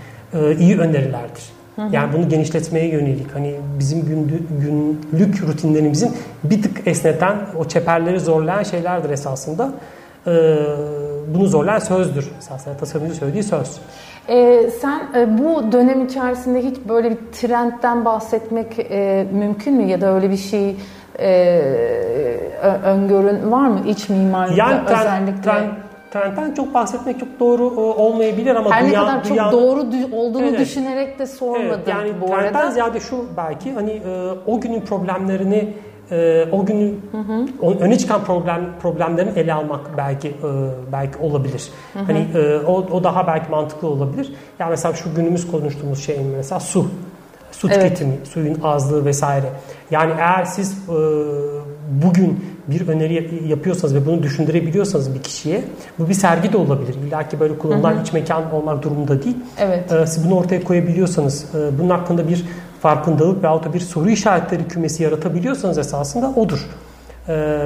iyi 0.59 0.79
önerilerdir. 0.79 1.56
Yani 1.91 2.13
bunu 2.13 2.29
genişletmeye 2.29 2.87
yönelik 2.87 3.35
hani 3.35 3.55
bizim 3.79 4.05
günlük 5.11 5.43
rutinlerimizin 5.47 6.11
bir 6.43 6.61
tık 6.61 6.87
esneten 6.87 7.35
o 7.59 7.65
çeperleri 7.65 8.19
zorlayan 8.19 8.63
şeylerdir 8.63 9.09
esasında. 9.09 9.71
Ee, 10.27 10.55
bunu 11.35 11.47
zorlayan 11.47 11.79
sözdür 11.79 12.31
esasında 12.37 12.77
tasarımcı 12.77 13.15
söylediği 13.15 13.43
söz. 13.43 13.79
Ee, 14.29 14.69
sen 14.81 15.01
e, 15.15 15.37
bu 15.37 15.71
dönem 15.71 16.05
içerisinde 16.05 16.63
hiç 16.63 16.77
böyle 16.89 17.11
bir 17.11 17.17
trendten 17.31 18.05
bahsetmek 18.05 18.79
e, 18.79 19.27
mümkün 19.33 19.73
mü 19.73 19.83
ya 19.83 20.01
da 20.01 20.15
öyle 20.15 20.31
bir 20.31 20.37
şey 20.37 20.75
e, 21.19 21.61
öngörün 22.83 23.51
var 23.51 23.67
mı 23.67 23.79
iç 23.87 24.09
mimarlıkta 24.09 24.63
yani 24.63 24.81
özellikle? 24.85 25.41
Trend, 25.41 25.86
trendten 26.11 26.53
çok 26.53 26.73
bahsetmek 26.73 27.19
çok 27.19 27.39
doğru 27.39 27.63
e, 27.63 27.79
olmayabilir 27.79 28.55
ama 28.55 28.71
Her 28.71 28.87
dünya, 28.87 29.01
ne 29.01 29.07
kadar 29.07 29.23
çok 29.23 29.31
dünya, 29.31 29.51
doğru 29.51 29.85
olduğunu 30.11 30.45
evet, 30.45 30.59
düşünerek 30.59 31.19
de 31.19 31.27
sormadım 31.27 31.65
evet, 31.67 31.87
yani 31.87 32.09
bu 32.21 32.25
arada. 32.35 32.41
Trendten 32.41 32.69
ziyade 32.69 32.99
şu 32.99 33.25
belki 33.37 33.73
hani 33.73 33.91
e, 33.91 34.31
o 34.45 34.61
günün 34.61 34.81
problemlerini 34.81 35.73
e, 36.11 36.45
o 36.51 36.65
günün 36.65 37.01
hı 37.11 37.17
hı. 37.17 37.79
öne 37.79 37.97
çıkan 37.97 38.23
problem 38.23 38.61
problemlerin 38.81 39.35
ele 39.35 39.53
almak 39.53 39.97
belki 39.97 40.35
belki 40.91 41.17
olabilir. 41.17 41.69
Hı 41.93 41.99
hı. 41.99 42.03
Hani 42.03 42.27
o, 42.67 42.73
o 42.91 43.03
daha 43.03 43.27
belki 43.27 43.51
mantıklı 43.51 43.87
olabilir. 43.87 44.33
Yani 44.59 44.69
mesela 44.69 44.93
şu 44.93 45.15
günümüz 45.15 45.51
konuştuğumuz 45.51 46.05
şey 46.05 46.19
mesela 46.37 46.59
su 46.59 46.87
su 47.59 47.67
evet. 47.67 47.81
tüketimi, 47.81 48.13
suyun 48.33 48.61
azlığı 48.63 49.05
vesaire. 49.05 49.49
Yani 49.91 50.13
eğer 50.17 50.45
siz 50.45 50.71
e, 50.71 50.97
bugün 52.03 52.45
bir 52.67 52.87
öneri 52.87 53.47
yapıyorsanız 53.47 53.95
ve 53.95 54.05
bunu 54.05 54.23
düşündürebiliyorsanız 54.23 55.15
bir 55.15 55.23
kişiye 55.23 55.63
bu 55.99 56.09
bir 56.09 56.13
sergi 56.13 56.53
de 56.53 56.57
olabilir. 56.57 56.95
İlla 57.07 57.29
ki 57.29 57.39
böyle 57.39 57.57
kullanılan 57.57 57.93
hı 57.93 57.97
hı. 57.97 58.01
iç 58.01 58.13
mekan 58.13 58.53
olmak 58.53 58.83
durumunda 58.83 59.23
değil. 59.23 59.37
Evet. 59.59 59.91
E, 59.91 60.07
siz 60.07 60.25
bunu 60.25 60.35
ortaya 60.35 60.63
koyabiliyorsanız, 60.63 61.45
e, 61.55 61.79
bunun 61.79 61.89
hakkında 61.89 62.27
bir 62.27 62.45
farkındalık 62.81 63.43
veyahut 63.43 63.65
da 63.65 63.73
bir 63.73 63.79
soru 63.79 64.09
işaretleri 64.09 64.67
kümesi 64.67 65.03
yaratabiliyorsanız 65.03 65.77
esasında 65.77 66.33
odur. 66.35 66.67
E, 67.29 67.59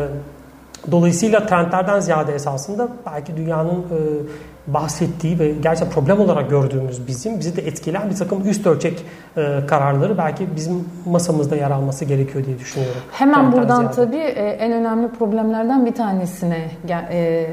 dolayısıyla 0.91 1.45
trendlerden 1.45 1.99
ziyade 1.99 2.33
esasında 2.33 2.87
belki 3.05 3.37
dünyanın 3.37 3.79
e, 3.79 3.97
bahsettiği 4.73 5.39
ve 5.39 5.51
gerçekten 5.51 5.93
problem 5.93 6.19
olarak 6.19 6.49
gördüğümüz 6.49 7.07
bizim, 7.07 7.39
bizi 7.39 7.55
de 7.55 7.61
etkileyen 7.61 8.09
bir 8.09 8.15
takım 8.15 8.49
üst 8.49 8.67
ölçek 8.67 9.05
e, 9.37 9.65
kararları 9.67 10.17
belki 10.17 10.55
bizim 10.55 10.85
masamızda 11.05 11.55
yer 11.55 11.71
alması 11.71 12.05
gerekiyor 12.05 12.45
diye 12.45 12.59
düşünüyorum. 12.59 13.01
Hemen 13.11 13.51
buradan 13.51 13.79
ziyade. 13.79 13.95
tabii 13.95 14.17
e, 14.17 14.49
en 14.49 14.71
önemli 14.71 15.07
problemlerden 15.07 15.85
bir 15.85 15.93
tanesine 15.93 16.71
e, 16.89 17.47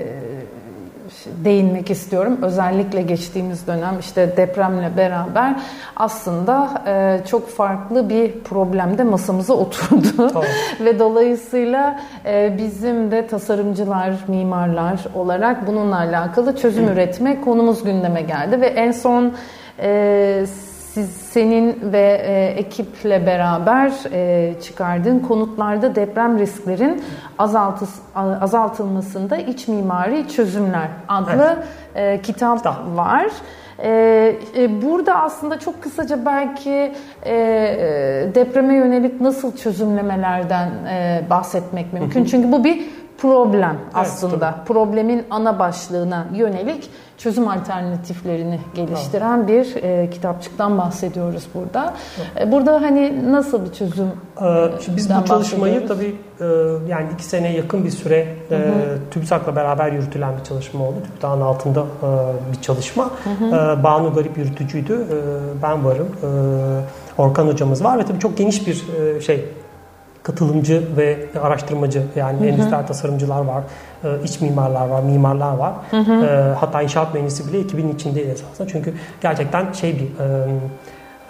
değinmek 1.44 1.90
istiyorum. 1.90 2.38
Özellikle 2.42 3.02
geçtiğimiz 3.02 3.66
dönem 3.66 3.98
işte 4.00 4.36
depremle 4.36 4.96
beraber 4.96 5.56
aslında 5.96 6.82
e, 6.86 7.20
çok 7.26 7.48
farklı 7.48 8.08
bir 8.08 8.40
problemde 8.40 9.04
masamıza 9.04 9.54
oturdu. 9.54 10.28
Tamam. 10.28 10.44
Ve 10.80 10.98
dolayısıyla 10.98 12.00
e, 12.24 12.58
bizim 12.58 13.10
de 13.10 13.26
tasarımcılar, 13.26 14.14
mimarlar 14.28 15.04
olarak 15.14 15.66
bununla 15.66 15.96
alakalı 15.96 16.56
çözüm 16.56 16.88
üretme 16.92 17.40
konumuz 17.40 17.84
gündeme 17.84 18.22
geldi 18.22 18.60
ve 18.60 18.66
en 18.66 18.92
son 18.92 19.32
e, 19.80 20.44
siz 20.94 21.10
senin 21.10 21.92
ve 21.92 22.22
e, 22.24 22.46
ekiple 22.46 23.26
beraber 23.26 23.92
e, 24.12 24.54
çıkardığın 24.60 25.18
konutlarda 25.18 25.94
deprem 25.94 26.38
risklerin 26.38 27.02
azaltı, 27.38 27.86
azaltılmasında 28.14 29.36
iç 29.36 29.68
mimari 29.68 30.28
çözümler 30.28 30.88
adlı 31.08 31.56
evet. 31.94 32.18
e, 32.18 32.22
kitap 32.22 32.64
Tamam. 32.64 32.96
var. 32.96 33.26
E, 33.78 34.36
e, 34.56 34.82
burada 34.82 35.22
aslında 35.22 35.58
çok 35.58 35.82
kısaca 35.82 36.24
belki 36.26 36.70
e, 36.70 37.34
e 37.34 38.34
depreme 38.34 38.74
yönelik 38.74 39.20
nasıl 39.20 39.56
çözümlemelerden 39.56 40.68
e, 40.68 41.22
bahsetmek 41.30 41.92
mümkün. 41.92 42.24
Çünkü 42.24 42.52
bu 42.52 42.64
bir 42.64 42.84
problem 43.18 43.76
aslında. 43.94 44.54
Evet, 44.56 44.66
Problemin 44.66 45.24
ana 45.30 45.58
başlığına 45.58 46.26
yönelik 46.34 46.90
çözüm 47.18 47.48
alternatiflerini 47.48 48.60
geliştiren 48.74 49.48
bir 49.48 49.76
e, 49.82 50.10
kitapçıktan 50.10 50.78
bahsediyoruz 50.78 51.48
burada. 51.54 51.94
Evet. 52.36 52.52
burada 52.52 52.82
hani 52.82 53.32
nasıl 53.32 53.64
bir 53.64 53.72
çözüm? 53.72 54.06
Ee, 54.42 54.70
şimdi 54.84 54.96
biz 54.96 55.10
bu 55.10 55.24
çalışmayı 55.24 55.88
tabii 55.88 56.16
e, 56.40 56.44
yani 56.88 57.06
iki 57.14 57.24
sene 57.24 57.52
yakın 57.52 57.84
bir 57.84 57.90
süre 57.90 58.26
e, 58.50 58.72
TÜBİTAK'la 59.10 59.56
beraber 59.56 59.92
yürütülen 59.92 60.38
bir 60.38 60.44
çalışma 60.44 60.84
oldu. 60.84 60.96
TÜBİTAK'ın 61.06 61.40
altında 61.40 61.80
e, 61.80 62.52
bir 62.52 62.62
çalışma. 62.62 63.10
Hı 63.24 63.44
hı. 63.44 63.78
E, 63.80 63.82
Banu 63.82 64.14
Garip 64.14 64.38
yürütücüydü. 64.38 64.92
E, 64.92 65.62
ben 65.62 65.84
varım. 65.84 66.08
E, 66.22 66.28
Orkan 67.22 67.46
hocamız 67.46 67.84
var 67.84 67.98
ve 67.98 68.04
tabii 68.04 68.18
çok 68.18 68.36
geniş 68.36 68.66
bir 68.66 68.84
e, 69.16 69.20
şey 69.20 69.44
katılımcı 70.28 70.82
ve 70.96 71.18
araştırmacı 71.42 72.02
yani 72.16 72.46
endüstriyel 72.46 72.86
tasarımcılar 72.86 73.40
var, 73.40 73.62
e, 74.04 74.08
iç 74.24 74.40
mimarlar 74.40 74.88
var, 74.88 75.02
mimarlar 75.02 75.56
var. 75.56 75.72
Hı 75.90 75.96
hı. 75.96 76.24
E, 76.24 76.54
hatta 76.54 76.82
inşaat 76.82 77.14
mühendisi 77.14 77.48
bile 77.48 77.60
ekibin 77.60 77.94
içindeydi 77.94 78.28
esasında. 78.28 78.68
Çünkü 78.68 78.94
gerçekten 79.20 79.72
şey 79.72 79.96
bir 79.98 80.08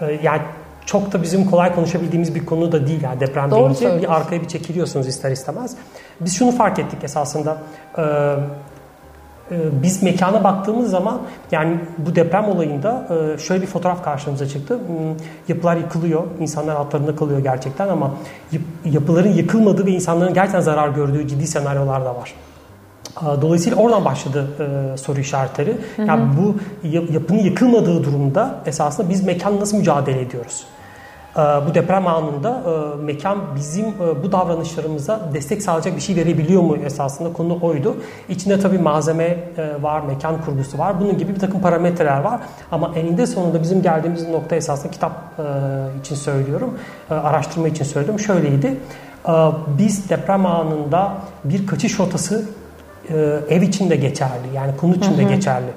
e, 0.07 0.21
yani 0.23 0.41
çok 0.87 1.13
da 1.13 1.23
bizim 1.23 1.51
kolay 1.51 1.75
konuşabildiğimiz 1.75 2.35
bir 2.35 2.47
konu 2.47 2.73
da 2.73 2.87
değil 2.87 3.03
yani 3.03 3.21
deprem 3.21 3.51
Doğru 3.51 3.61
deyince 3.61 4.03
bir 4.03 4.17
arkaya 4.17 4.43
bir 4.43 4.49
çekiliyorsunuz 4.49 5.07
ister 5.07 5.31
istemez. 5.31 5.77
Biz 6.21 6.39
şunu 6.39 6.53
fark 6.53 6.79
ettik 6.79 7.05
esasında. 7.05 7.59
Ee, 9.51 9.83
biz 9.83 10.03
mekana 10.03 10.45
baktığımız 10.45 10.91
zaman 10.91 11.21
yani 11.53 11.79
bu 11.99 12.17
deprem 12.17 12.45
olayında 12.45 13.07
e, 13.35 13.39
şöyle 13.39 13.63
bir 13.63 13.67
fotoğraf 13.67 14.05
karşımıza 14.05 14.49
çıktı. 14.49 14.75
Hmm, 14.75 15.17
yapılar 15.49 15.77
yıkılıyor, 15.77 16.23
insanlar 16.41 16.77
altlarında 16.77 17.17
kalıyor 17.17 17.39
gerçekten 17.39 17.89
ama 17.89 18.15
yapıların 18.85 19.33
yıkılmadığı 19.33 19.87
ve 19.87 19.91
insanların 19.91 20.35
gerçekten 20.35 20.61
zarar 20.61 20.89
gördüğü 20.89 21.29
ciddi 21.29 21.47
senaryolar 21.47 22.05
da 22.05 22.15
var. 22.17 22.35
Dolayısıyla 23.43 23.79
oradan 23.79 24.05
başladı 24.05 24.47
e, 24.61 24.97
soru 24.97 25.21
işaretleri. 25.21 25.77
Hı 25.97 26.03
hı. 26.03 26.07
Yani 26.07 26.23
bu 26.41 26.55
yapının 27.13 27.39
yıkılmadığı 27.39 28.05
durumda 28.05 28.55
esasında 28.67 29.09
biz 29.09 29.25
mekan 29.25 29.61
nasıl 29.61 29.77
mücadele 29.77 30.21
ediyoruz? 30.21 30.65
Ee, 31.39 31.41
bu 31.41 31.75
deprem 31.75 32.07
anında 32.07 32.63
e, 32.67 33.05
mekan 33.05 33.39
bizim 33.57 33.87
e, 33.87 34.23
bu 34.23 34.33
davranışlarımıza 34.33 35.21
destek 35.35 35.63
sağlayacak 35.63 35.97
bir 35.97 36.01
şey 36.01 36.17
verebiliyor 36.17 36.63
mu 36.63 36.77
esasında 36.77 37.33
konu 37.33 37.59
oydu. 37.63 37.97
İçinde 38.29 38.61
tabii 38.61 38.79
malzeme 38.79 39.25
e, 39.25 39.83
var, 39.83 40.01
mekan 40.01 40.43
kurgusu 40.43 40.79
var. 40.79 41.01
Bunun 41.01 41.19
gibi 41.19 41.35
bir 41.35 41.41
takım 41.41 41.61
parametreler 41.61 42.21
var. 42.21 42.41
Ama 42.73 42.93
eninde 42.95 43.27
sonunda 43.27 43.63
bizim 43.63 43.83
geldiğimiz 43.83 44.29
nokta 44.29 44.57
esasında 44.57 44.91
kitap 44.91 45.13
için 46.01 46.15
söylüyorum, 46.15 46.79
araştırma 47.11 47.69
için 47.69 47.85
söylüyorum. 47.85 48.21
Şöyleydi. 48.21 48.77
Biz 49.79 50.11
deprem 50.11 50.47
anında 50.47 51.13
bir 51.45 51.67
kaçış 51.67 52.01
rotası 52.01 52.45
ev 53.49 53.63
içinde 53.63 53.97
geçerli. 53.97 54.55
Yani 54.55 54.77
konu 54.77 54.95
içinde 54.95 55.23
hı 55.23 55.27
hı. 55.27 55.35
geçerli. 55.35 55.71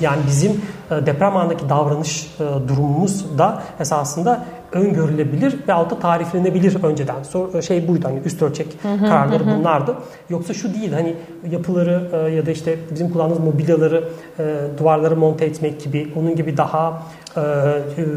Yani 0.00 0.20
bizim 0.26 0.62
deprem 0.90 1.36
anındaki 1.36 1.68
davranış 1.68 2.36
durumumuz 2.68 3.38
da 3.38 3.62
esasında 3.80 4.44
öngörülebilir 4.72 5.56
ve 5.68 5.72
altta 5.72 5.98
tariflenebilir 5.98 6.84
önceden. 6.84 7.22
Sor, 7.22 7.62
şey 7.62 7.88
buydu 7.88 8.04
hani 8.08 8.20
üst 8.24 8.42
ölçek 8.42 8.66
kararları 8.82 9.46
bunlardı. 9.46 9.94
Yoksa 10.30 10.54
şu 10.54 10.74
değil 10.74 10.92
hani 10.92 11.14
yapıları 11.50 12.08
e, 12.12 12.34
ya 12.34 12.46
da 12.46 12.50
işte 12.50 12.76
bizim 12.90 13.10
kullandığımız 13.12 13.44
mobilyaları 13.44 14.04
e, 14.38 14.56
duvarlara 14.78 15.14
monte 15.14 15.44
etmek 15.44 15.84
gibi 15.84 16.12
onun 16.16 16.36
gibi 16.36 16.56
daha 16.56 17.02
e, 17.36 17.42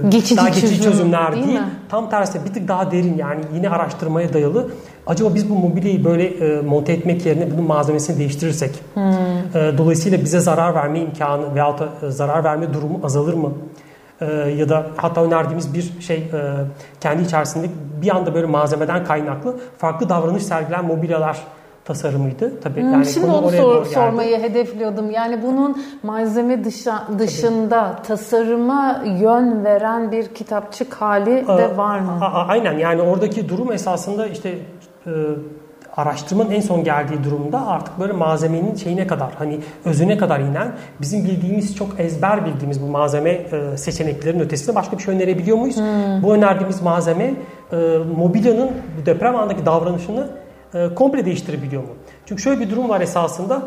geçici 0.10 0.38
daha 0.38 0.50
geçici 0.50 0.68
çözüm, 0.68 0.92
çözümler 0.92 1.34
değil 1.34 1.48
değil. 1.48 1.60
mi? 1.60 1.66
Tam 1.90 2.10
tersi 2.10 2.46
bir 2.46 2.54
tık 2.54 2.68
daha 2.68 2.92
derin 2.92 3.18
yani 3.18 3.42
yine 3.56 3.70
araştırmaya 3.70 4.34
dayalı. 4.34 4.68
Acaba 5.08 5.36
biz 5.36 5.50
bu 5.50 5.56
mobilyayı 5.56 6.04
böyle 6.04 6.26
e, 6.28 6.62
monte 6.62 6.94
etmek 6.94 7.26
yerine 7.26 7.52
bunun 7.52 7.64
malzemesini 7.66 8.18
değiştirirsek 8.20 8.72
Hmm. 8.94 9.04
e, 9.04 9.78
dolayısıyla 9.78 10.22
bize 10.24 10.40
zarar 10.40 10.76
verme 10.76 11.00
imkanı 11.00 11.56
veyahut 11.56 11.80
da 11.80 11.90
e, 12.08 12.12
zarar 12.12 12.44
verme 12.44 12.74
durumu 12.74 13.00
azalır 13.04 13.34
mı? 13.34 13.52
E, 14.22 14.26
ya 14.58 14.70
da 14.70 14.86
hatta 14.98 15.24
önerdiğimiz 15.24 15.74
bir 15.74 16.02
şey 16.02 16.18
e, 16.18 16.30
kendi 17.02 17.24
içerisinde 17.24 17.68
bir 18.02 18.16
anda 18.16 18.34
böyle 18.34 18.48
malzemeden 18.48 19.04
kaynaklı 19.06 19.56
farklı 19.78 20.10
davranış 20.10 20.44
sergilen 20.44 20.86
mobilyalar 20.86 21.38
tasarımıydı. 21.86 22.60
Tabii 22.62 22.82
Hmm, 22.82 22.94
yani 22.94 23.06
Şimdi 23.06 23.28
onu 23.32 23.50
sor- 23.52 23.86
sormayı 23.86 24.42
hedefliyordum. 24.42 25.12
Yani 25.12 25.42
bunun 25.44 25.84
malzeme 26.04 26.64
dışa, 26.64 27.04
dışında 27.20 27.96
tasarıma 28.08 29.02
yön 29.20 29.66
veren 29.66 30.12
bir 30.12 30.28
kitapçık 30.28 30.94
hali 30.94 31.48
de 31.48 31.64
Ee, 31.74 31.78
var 31.78 32.00
mı? 32.00 32.12
a- 32.22 32.26
a- 32.26 32.48
aynen 32.48 32.78
yani 32.78 33.02
oradaki 33.02 33.50
durum 33.50 33.72
esasında 33.72 34.28
işte 34.28 34.50
e, 35.08 35.12
araştırmanın 35.98 36.52
en 36.52 36.62
son 36.62 36.84
geldiği 36.84 37.24
durumda 37.24 37.68
artık 37.68 38.00
böyle 38.00 38.14
malzemenin 38.14 38.76
şeyine 38.76 39.08
kadar 39.08 39.30
hani 39.38 39.60
özüne 39.86 40.18
kadar 40.18 40.40
inen 40.40 40.72
bizim 41.02 41.26
bildiğimiz 41.26 41.76
çok 41.76 42.00
ezber 42.00 42.46
bildiğimiz 42.46 42.82
bu 42.82 42.86
malzeme 42.86 43.30
e, 43.30 43.78
seçeneklerin 43.78 44.40
ötesinde 44.40 44.76
başka 44.76 44.98
bir 44.98 45.04
şey 45.04 45.16
önerebiliyor 45.16 45.58
muyuz? 45.58 45.78
Bu 46.24 46.34
önerdiğimiz 46.34 46.82
malzeme 46.82 47.34
e, 47.72 47.76
mobilyanın 48.18 48.72
bu 49.02 49.06
deprem 49.06 49.36
andaki 49.36 49.66
davranışını 49.66 50.28
e, 50.74 50.94
komple 50.96 51.26
değiştirebiliyor 51.26 51.82
mu? 51.82 51.90
Çünkü 52.26 52.42
şöyle 52.42 52.60
bir 52.60 52.70
durum 52.70 52.90
var 52.90 53.02
esasında 53.02 53.62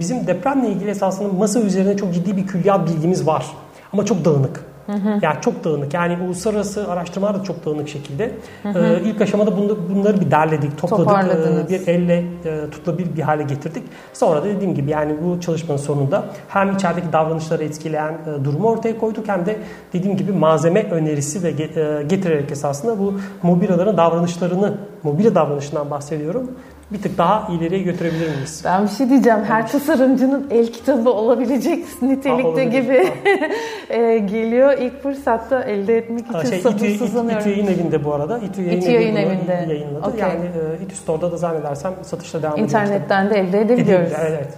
bizim 0.00 0.26
depremle 0.26 0.68
ilgili 0.68 0.90
esasında 0.90 1.32
masa 1.32 1.60
üzerine 1.60 1.96
çok 1.96 2.14
ciddi 2.14 2.36
bir 2.36 2.46
külliyat 2.46 2.88
bilgimiz 2.88 3.26
var 3.26 3.46
ama 3.92 4.04
çok 4.04 4.24
dağınık. 4.24 4.73
Yani 5.22 5.36
çok 5.40 5.64
dağınık. 5.64 5.94
Yani 5.94 6.18
uluslararası 6.24 6.90
araştırmalar 6.90 7.40
da 7.40 7.42
çok 7.44 7.66
dağınık 7.66 7.88
şekilde. 7.88 8.32
Ee, 8.64 9.00
ilk 9.04 9.20
aşamada 9.20 9.56
bunu, 9.56 9.78
bunları 9.94 10.20
bir 10.20 10.30
derledik, 10.30 10.78
topladık, 10.78 11.08
e, 11.34 11.68
bir 11.68 11.88
elle 11.88 12.24
e, 12.44 12.70
tutulabilir 12.70 13.16
bir 13.16 13.22
hale 13.22 13.42
getirdik. 13.42 13.82
Sonra 14.12 14.42
da 14.42 14.44
dediğim 14.44 14.74
gibi 14.74 14.90
yani 14.90 15.16
bu 15.24 15.40
çalışmanın 15.40 15.78
sonunda 15.78 16.24
hem 16.48 16.72
içerideki 16.72 17.12
davranışları 17.12 17.64
etkileyen 17.64 18.12
e, 18.12 18.44
durumu 18.44 18.68
ortaya 18.68 18.98
koyduk 18.98 19.28
hem 19.28 19.46
de 19.46 19.56
dediğim 19.92 20.16
gibi 20.16 20.32
malzeme 20.32 20.90
önerisi 20.90 21.42
ve 21.42 21.48
e, 21.48 22.02
getirerek 22.02 22.50
esasında 22.50 22.98
bu 22.98 23.14
mobilyaların 23.42 23.96
davranışlarını, 23.96 24.78
mobilya 25.02 25.34
davranışından 25.34 25.90
bahsediyorum. 25.90 26.50
Bir 26.92 27.02
tık 27.02 27.18
daha 27.18 27.48
ileriye 27.52 27.82
götürebilir 27.82 28.28
miyiz? 28.36 28.62
Ben 28.64 28.84
bir 28.84 28.88
şey 28.88 29.08
diyeceğim. 29.10 29.38
Her 29.44 29.68
tasarımcının 29.68 30.46
el 30.50 30.66
kitabı 30.66 31.10
olabilecek 31.10 32.02
nitelikte 32.02 32.48
olabilir. 32.48 32.70
gibi 32.82 33.08
e, 33.90 34.18
geliyor. 34.18 34.78
İlk 34.78 35.02
fırsatta 35.02 35.62
elde 35.62 35.96
etmek 35.98 36.20
için 36.24 36.32
Ha, 36.32 36.44
Şey, 36.44 36.58
İTÜ, 36.58 36.68
İTÜ, 36.70 36.78
sabırsızlanıyorum. 36.78 37.40
İTÜ 37.40 37.50
Yayın 37.50 37.66
Evinde 37.66 38.04
bu 38.04 38.14
arada. 38.14 38.38
İTÜ 38.38 38.62
Yayın, 38.62 38.80
İTÜ 38.80 38.90
Yayın 38.90 39.16
Evi'nde. 39.16 39.66
yayınladı. 39.68 40.06
Okey. 40.08 40.20
Yani 40.20 40.44
e, 40.80 40.84
İTÜ 40.84 40.96
Store'da 40.96 41.32
da 41.32 41.36
zannedersem 41.36 41.92
satışta 42.02 42.42
devam 42.42 42.52
ediyor. 42.54 42.68
İnternetten 42.68 43.30
de 43.30 43.34
elde 43.38 43.60
edebiliyoruz. 43.60 44.12
Evet, 44.20 44.30
evet. 44.38 44.54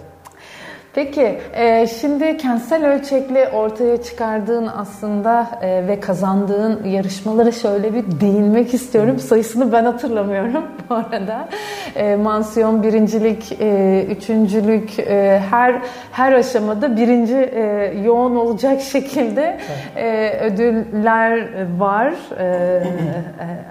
Peki, 0.97 1.37
e, 1.53 1.87
şimdi 1.87 2.37
kentsel 2.37 2.85
ölçekli 2.85 3.47
ortaya 3.47 4.01
çıkardığın 4.03 4.67
aslında 4.77 5.49
e, 5.61 5.87
ve 5.87 5.99
kazandığın 5.99 6.83
yarışmalara 6.83 7.51
şöyle 7.51 7.93
bir 7.93 8.03
değinmek 8.21 8.73
istiyorum. 8.73 9.19
Sayısını 9.19 9.71
ben 9.71 9.85
hatırlamıyorum 9.85 10.63
bu 10.89 10.95
arada. 10.95 11.49
E, 11.95 12.15
mansiyon, 12.15 12.83
birincilik, 12.83 13.61
e, 13.61 14.05
üçüncülük, 14.09 14.99
e, 14.99 15.41
her 15.49 15.81
her 16.11 16.33
aşamada 16.33 16.97
birinci 16.97 17.35
e, 17.35 17.93
yoğun 18.05 18.35
olacak 18.35 18.81
şekilde 18.81 19.57
e, 19.95 20.39
ödüller 20.41 21.47
var. 21.79 22.13
E, 22.39 22.83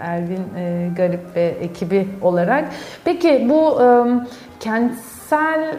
Ervin 0.00 0.44
e, 0.58 0.88
Garip 0.96 1.36
ve 1.36 1.54
ekibi 1.60 2.08
olarak. 2.22 2.64
Peki 3.04 3.46
bu 3.50 3.82
e, 3.82 3.86
kentsel 4.60 5.15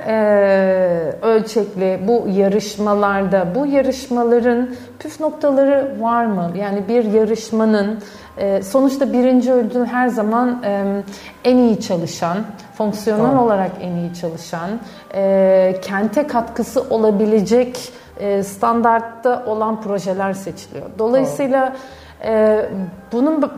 e, 0.07 1.13
ölçekli 1.21 1.99
bu 2.07 2.25
yarışmalarda 2.29 3.47
bu 3.55 3.65
yarışmaların 3.65 4.69
püf 4.99 5.19
noktaları 5.19 5.95
var 5.99 6.25
mı? 6.25 6.51
Yani 6.57 6.87
bir 6.87 7.03
yarışmanın 7.03 7.99
e, 8.37 8.61
sonuçta 8.63 9.13
birinci 9.13 9.53
ödül 9.53 9.85
her 9.85 10.07
zaman 10.07 10.63
e, 10.63 11.03
en 11.43 11.57
iyi 11.57 11.81
çalışan, 11.81 12.37
fonksiyonel 12.77 13.25
Tamam. 13.25 13.45
olarak 13.45 13.71
en 13.81 13.91
iyi 13.91 14.13
çalışan, 14.13 14.69
e, 15.13 15.75
kente 15.81 16.27
katkısı 16.27 16.81
olabilecek 16.89 17.91
e, 18.19 18.43
standartta 18.43 19.43
olan 19.47 19.81
projeler 19.81 20.33
seçiliyor. 20.33 20.85
Dolayısıyla 20.99 21.75
e, 22.23 22.65
bunun 23.11 23.51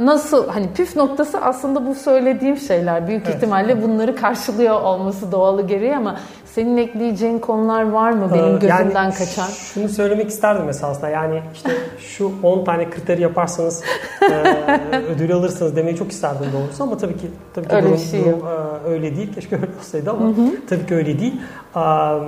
nasıl 0.00 0.48
hani 0.48 0.72
püf 0.72 0.96
noktası 0.96 1.38
aslında 1.40 1.86
bu 1.86 1.94
söylediğim 1.94 2.56
şeyler 2.56 3.06
büyük 3.08 3.22
Evet. 3.26 3.36
ihtimalle 3.36 3.82
bunları 3.82 4.16
karşılıyor 4.16 4.80
olması 4.82 5.32
doğalı 5.32 5.66
gereği 5.66 5.96
ama 5.96 6.16
senin 6.44 6.76
ekleyeceğin 6.76 7.38
konular 7.38 7.90
var 7.90 8.10
mı 8.12 8.30
benim 8.34 8.44
Ee, 8.56 8.58
gözümden 8.58 9.02
yani 9.04 9.14
kaçan? 9.14 9.46
Şunu 9.46 9.88
söylemek 9.88 10.28
isterdim 10.28 10.68
esasında. 10.68 11.08
Yani 11.08 11.42
işte 11.54 11.70
şu 11.98 12.32
10 12.42 12.64
tane 12.64 12.90
kriteri 12.90 13.22
yaparsanız 13.22 13.82
e, 14.22 14.34
ödül 15.14 15.32
alırsınız 15.34 15.76
demeyi 15.76 15.96
çok 15.96 16.10
isterdim 16.12 16.46
doğrusu 16.52 16.82
ama 16.82 16.96
tabii 16.96 17.16
ki 17.16 17.30
tabii 17.54 17.68
ki 17.68 17.74
Öyle 17.76 17.86
durum, 17.86 17.98
şey 17.98 18.24
durum, 18.24 18.42
e, 18.86 18.88
öyle 18.88 19.16
değil. 19.16 19.34
Keşke 19.34 19.56
öyle 19.56 19.66
olsaydı 19.80 20.10
ama 20.10 20.32
tabii 20.68 20.86
ki 20.86 20.94
öyle 20.94 21.18
değil. 21.20 21.40
Am, 21.74 22.20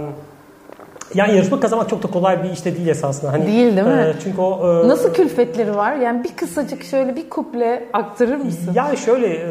yani 1.14 1.37
yarışma 1.37 1.61
kazanmak 1.61 1.88
çok 1.88 2.03
da 2.03 2.07
kolay 2.11 2.42
bir 2.42 2.51
işte 2.51 2.77
değil 2.77 2.88
esasında. 2.88 3.33
Hani, 3.33 3.46
Değil, 3.46 3.77
değil 3.77 3.87
mi? 3.87 3.92
e, 3.92 4.12
çünkü 4.25 4.40
o 4.40 4.83
e, 4.85 4.88
Nasıl 4.88 5.14
külfetleri 5.14 5.77
var? 5.77 5.94
Yani 5.96 6.25
bir 6.25 6.37
kısacık 6.37 6.85
şöyle 6.85 7.16
bir 7.16 7.31
kuple 7.31 7.85
aktarır 7.92 8.37
mısın? 8.37 8.73
yani 8.75 8.96
şöyle 8.96 9.27
e, 9.37 9.49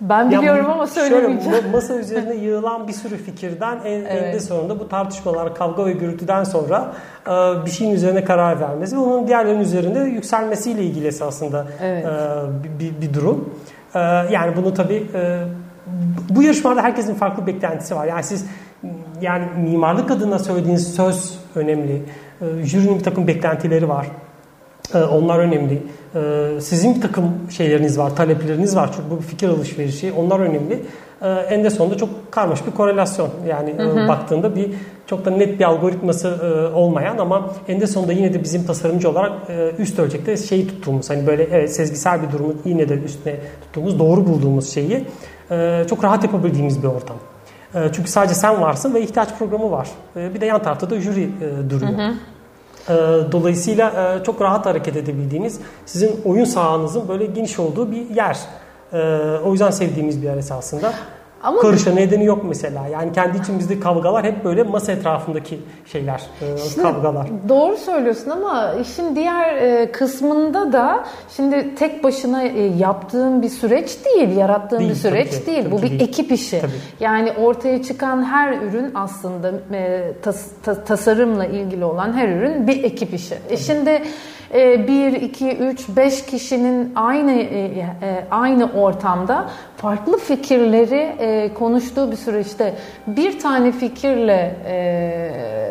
Ben 0.00 0.30
Ya 0.30 0.40
biliyorum 0.40 0.64
bu- 0.68 0.72
ama 0.72 0.86
şöyle, 0.86 1.08
söylemeyeceğim. 1.08 1.58
ma- 1.58 1.70
masa 1.72 1.94
üzerine 1.94 2.34
yığılan 2.34 2.88
bir 2.88 2.92
sürü 2.92 3.16
fikirden 3.16 3.78
en, 3.84 4.00
Evet. 4.00 4.12
eninde 4.12 4.40
sonunda 4.40 4.80
bu 4.80 4.88
tartışmalar, 4.88 5.54
kavga 5.54 5.86
ve 5.86 5.92
gürültüden 5.92 6.44
sonra 6.44 6.92
e, 7.26 7.30
bir 7.66 7.70
şeyin 7.70 7.90
üzerine 7.94 8.24
karar 8.24 8.60
vermesi 8.60 8.96
ve 8.96 9.00
onun 9.00 9.26
diğerlerinin 9.26 9.60
üzerinde 9.60 9.98
yükselmesiyle 9.98 10.82
ilgili 10.82 11.06
esasında 11.06 11.66
Evet. 11.82 12.04
e, 12.06 12.08
bir, 12.64 12.84
bir, 12.84 13.00
bir 13.08 13.14
durum. 13.14 13.54
E, 13.94 13.98
yani 14.30 14.56
bunu 14.56 14.74
tabii 14.74 15.06
e, 15.14 15.38
bu 16.30 16.42
yarışmalarda 16.42 16.82
herkesin 16.82 17.14
farklı 17.14 17.46
beklentisi 17.46 17.96
var. 17.96 18.06
Yani 18.06 18.22
siz 18.22 18.46
yani 19.22 19.44
mimarlık 19.70 20.10
adına 20.10 20.38
söylediğiniz 20.38 20.94
söz 20.94 21.38
önemli. 21.54 22.02
E, 22.40 22.64
jürinin 22.64 22.98
bir 22.98 23.04
takım 23.04 23.26
beklentileri 23.26 23.88
var. 23.88 24.06
Ee, 24.94 24.98
Onlar 24.98 25.38
önemli. 25.38 25.82
Ee, 26.14 26.60
Sizin 26.60 26.94
bir 26.94 27.00
takım 27.00 27.24
şeyleriniz 27.50 27.98
var, 27.98 28.16
talepleriniz 28.16 28.76
var. 28.76 28.90
Çünkü 28.96 29.10
bu 29.10 29.16
bir 29.16 29.22
fikir 29.22 29.48
alışverişi. 29.48 30.12
Onlar 30.12 30.40
önemli. 30.40 30.82
Ee, 31.22 31.28
En 31.28 31.64
de 31.64 31.70
sonunda 31.70 31.96
çok 31.96 32.32
karmaşık 32.32 32.66
bir 32.66 32.72
korelasyon. 32.72 33.28
Yani 33.48 33.70
e, 33.70 34.08
baktığında 34.08 34.56
bir 34.56 34.70
çok 35.06 35.24
da 35.24 35.30
net 35.30 35.58
bir 35.58 35.64
algoritması 35.64 36.28
e, 36.28 36.74
olmayan 36.74 37.18
ama 37.18 37.50
en 37.68 37.80
de 37.80 37.86
sonunda 37.86 38.12
yine 38.12 38.34
de 38.34 38.42
bizim 38.44 38.64
tasarımcı 38.64 39.10
olarak 39.10 39.32
e, 39.48 39.72
üst 39.78 39.98
ölçekte 39.98 40.36
şeyi 40.36 40.68
tuttuğumuz 40.68 41.10
hani 41.10 41.26
böyle 41.26 41.42
evet, 41.42 41.74
sezgisel 41.74 42.22
bir 42.22 42.32
durumu 42.32 42.54
yine 42.64 42.88
de 42.88 42.94
üstüne 42.94 43.36
tuttuğumuz, 43.62 43.98
doğru 43.98 44.26
bulduğumuz 44.26 44.74
şeyi 44.74 45.04
e, 45.50 45.84
çok 45.90 46.04
rahat 46.04 46.24
yapabildiğimiz 46.24 46.82
bir 46.82 46.88
ortam. 46.88 47.16
E, 47.74 47.78
Çünkü 47.92 48.10
sadece 48.10 48.34
sen 48.34 48.60
varsın 48.60 48.94
ve 48.94 49.02
ihtiyaç 49.02 49.28
programı 49.38 49.70
var. 49.70 49.88
E, 50.16 50.34
Bir 50.34 50.40
de 50.40 50.46
yan 50.46 50.62
tarafta 50.62 50.90
da 50.90 51.00
jüri 51.00 51.22
e, 51.22 51.70
duruyor. 51.70 51.92
Ee, 52.88 52.92
Dolayısıyla 53.32 54.16
e, 54.20 54.24
çok 54.24 54.40
rahat 54.40 54.66
hareket 54.66 54.96
edebildiğiniz, 54.96 55.60
sizin 55.86 56.20
oyun 56.24 56.44
sahanızın 56.44 57.08
böyle 57.08 57.26
geniş 57.26 57.58
olduğu 57.58 57.90
bir 57.92 58.10
yer. 58.10 58.38
Ee, 58.92 58.98
O 59.44 59.52
yüzden 59.52 59.70
sevdiğimiz 59.70 60.22
bir 60.22 60.26
yer 60.26 60.36
esasında. 60.36 60.92
Ama 61.42 61.60
Karışa 61.60 61.90
nedeni 61.94 62.24
yok 62.24 62.44
mesela. 62.48 62.86
Yani 62.86 63.12
kendi 63.12 63.38
içimizde 63.38 63.80
kavgalar 63.80 64.24
hep 64.24 64.44
böyle 64.44 64.62
masa 64.62 64.92
etrafındaki 64.92 65.60
şeyler, 65.86 66.22
e, 66.76 66.82
kavgalar. 66.82 67.26
Doğru 67.48 67.76
söylüyorsun 67.76 68.30
ama 68.30 68.74
işin 68.74 69.16
diğer 69.16 69.54
e, 69.56 69.92
kısmında 69.92 70.72
da 70.72 71.04
şimdi 71.36 71.74
tek 71.74 72.04
başına 72.04 72.42
e, 72.42 72.62
yaptığın 72.62 73.42
bir 73.42 73.48
süreç 73.48 73.90
değil, 74.04 74.36
yarattığın 74.36 74.78
Değil, 74.78 74.90
bir 74.90 74.94
süreç 74.94 75.30
tabii 75.30 75.40
ki, 75.40 75.46
değil. 75.46 75.62
tabii 75.62 75.72
Bu 75.72 75.82
bir 75.82 75.90
değil. 75.90 76.00
ekip 76.00 76.32
işi. 76.32 76.60
Tabii. 76.60 76.70
Yani 77.00 77.32
ortaya 77.32 77.82
çıkan 77.82 78.24
her 78.24 78.52
ürün 78.62 78.90
aslında 78.94 79.52
tas- 80.22 80.46
ta- 80.62 80.84
tasarımla 80.84 81.46
ilgili 81.46 81.84
olan 81.84 82.12
her 82.12 82.28
ürün 82.28 82.66
bir 82.66 82.84
ekip 82.84 83.14
işi. 83.14 83.34
E 83.50 83.56
şimdi 83.56 84.02
1, 84.54 85.12
2, 85.12 85.56
3, 85.56 85.88
5 85.96 86.26
kişinin 86.26 86.92
aynı 86.96 87.32
e, 87.32 87.64
e, 87.64 88.24
aynı 88.30 88.72
ortamda 88.72 89.50
farklı 89.76 90.18
fikirleri 90.18 91.16
e, 91.18 91.54
konuştuğu 91.54 92.10
bir 92.10 92.16
süreçte 92.16 92.74
bir 93.06 93.38
tane 93.38 93.72
fikirle 93.72 94.56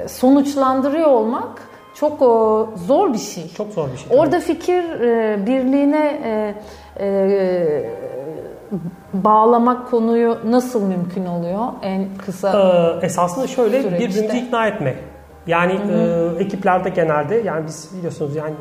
sonuçlandırıyor 0.07 1.07
olmak 1.07 1.69
çok 1.95 2.19
zor 2.87 3.13
bir 3.13 3.17
şey. 3.17 3.53
Çok 3.57 3.73
zor 3.73 3.91
bir 3.91 3.97
şey. 3.97 4.19
Orada 4.19 4.39
fikir 4.39 4.83
e, 4.83 5.45
birliğine 5.45 6.19
bağlamak 9.13 9.89
konuyu 9.91 10.37
nasıl 10.45 10.83
mümkün 10.83 11.25
oluyor 11.25 11.65
en 11.81 12.07
kısa 12.25 12.51
ee, 13.01 13.05
Esasında 13.05 13.47
şöyle 13.47 13.81
süreçte. 13.81 14.09
birbirimizi 14.09 14.37
ikna 14.37 14.67
etme. 14.67 14.95
Yani 15.47 15.73
E, 15.73 16.43
ekiplerde 16.43 16.89
genelde 16.89 17.36
yani 17.36 17.67
biz 17.67 17.89
biliyorsunuz 17.97 18.36
yani 18.36 18.54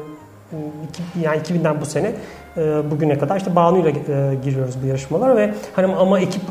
yani 1.22 1.38
2000'den 1.38 1.80
bu 1.80 1.86
sene 1.86 2.12
e, 2.56 2.90
bugüne 2.90 3.18
kadar 3.18 3.36
işte 3.36 3.56
Banu 3.56 3.78
ile 3.78 3.88
e, 3.88 4.34
giriyoruz 4.44 4.74
bu 4.82 4.86
yarışmalara 4.86 5.36
ve 5.36 5.54
hani 5.76 5.94
ama 5.94 6.20
ekip 6.20 6.42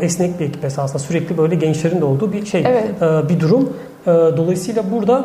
e, 0.00 0.04
esnek 0.04 0.40
bir 0.40 0.44
ekip 0.44 0.64
esasında 0.64 0.98
sürekli 0.98 1.38
böyle 1.38 1.54
gençlerin 1.54 2.00
de 2.00 2.04
olduğu 2.04 2.32
bir 2.32 2.46
şey 2.46 2.64
evet. 2.66 3.28
bir 3.28 3.40
durum. 3.40 3.72
Dolayısıyla 4.06 4.82
burada 4.92 5.24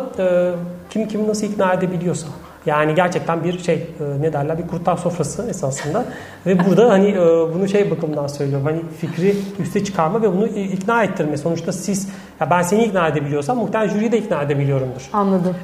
kim 0.89 1.07
kimi 1.07 1.27
nasıl 1.27 1.47
ikna 1.47 1.73
edebiliyorsa 1.73 2.27
yani 2.65 2.95
gerçekten 2.95 3.43
bir 3.43 3.59
şey 3.59 3.87
ne 4.19 4.33
derler 4.33 4.57
bir 4.57 4.67
kurtlar 4.67 4.97
sofrası 4.97 5.47
esasında 5.49 6.05
ve 6.45 6.65
burada 6.65 6.89
hani 6.89 7.15
bunu 7.53 7.67
şey 7.67 7.91
bakımından 7.91 8.27
söylüyorum 8.27 8.65
hani 8.65 8.81
fikri 8.99 9.35
üste 9.59 9.83
çıkarma 9.83 10.21
ve 10.21 10.33
bunu 10.33 10.47
ikna 10.47 11.03
ettirme. 11.03 11.37
Sonuçta 11.37 11.71
siz 11.71 12.09
ya 12.39 12.49
ben 12.49 12.61
seni 12.61 12.83
ikna 12.83 13.07
edebiliyorsam 13.07 13.57
muhtemelen 13.57 13.89
jüriyi 13.89 14.11
de 14.11 14.17
ikna 14.17 14.41
edebiliyorumdur. 14.41 15.09
Anladım. 15.13 15.55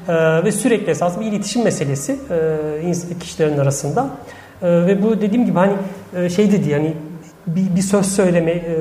Ve 0.45 0.51
sürekli 0.51 0.91
esasında 0.91 1.25
bir 1.25 1.31
iletişim 1.31 1.63
meselesi 1.63 2.19
kişilerin 3.19 3.57
arasında. 3.57 4.09
E, 4.61 4.67
ve 4.67 5.03
bu 5.03 5.21
dediğim 5.21 5.45
gibi 5.45 5.57
hani 5.57 5.73
e, 6.15 6.29
şey 6.29 6.51
dedi 6.51 6.69
yani 6.69 6.93
bir, 7.47 7.75
bir 7.75 7.81
söz 7.81 8.05
söyleme 8.05 8.51
e, 8.51 8.73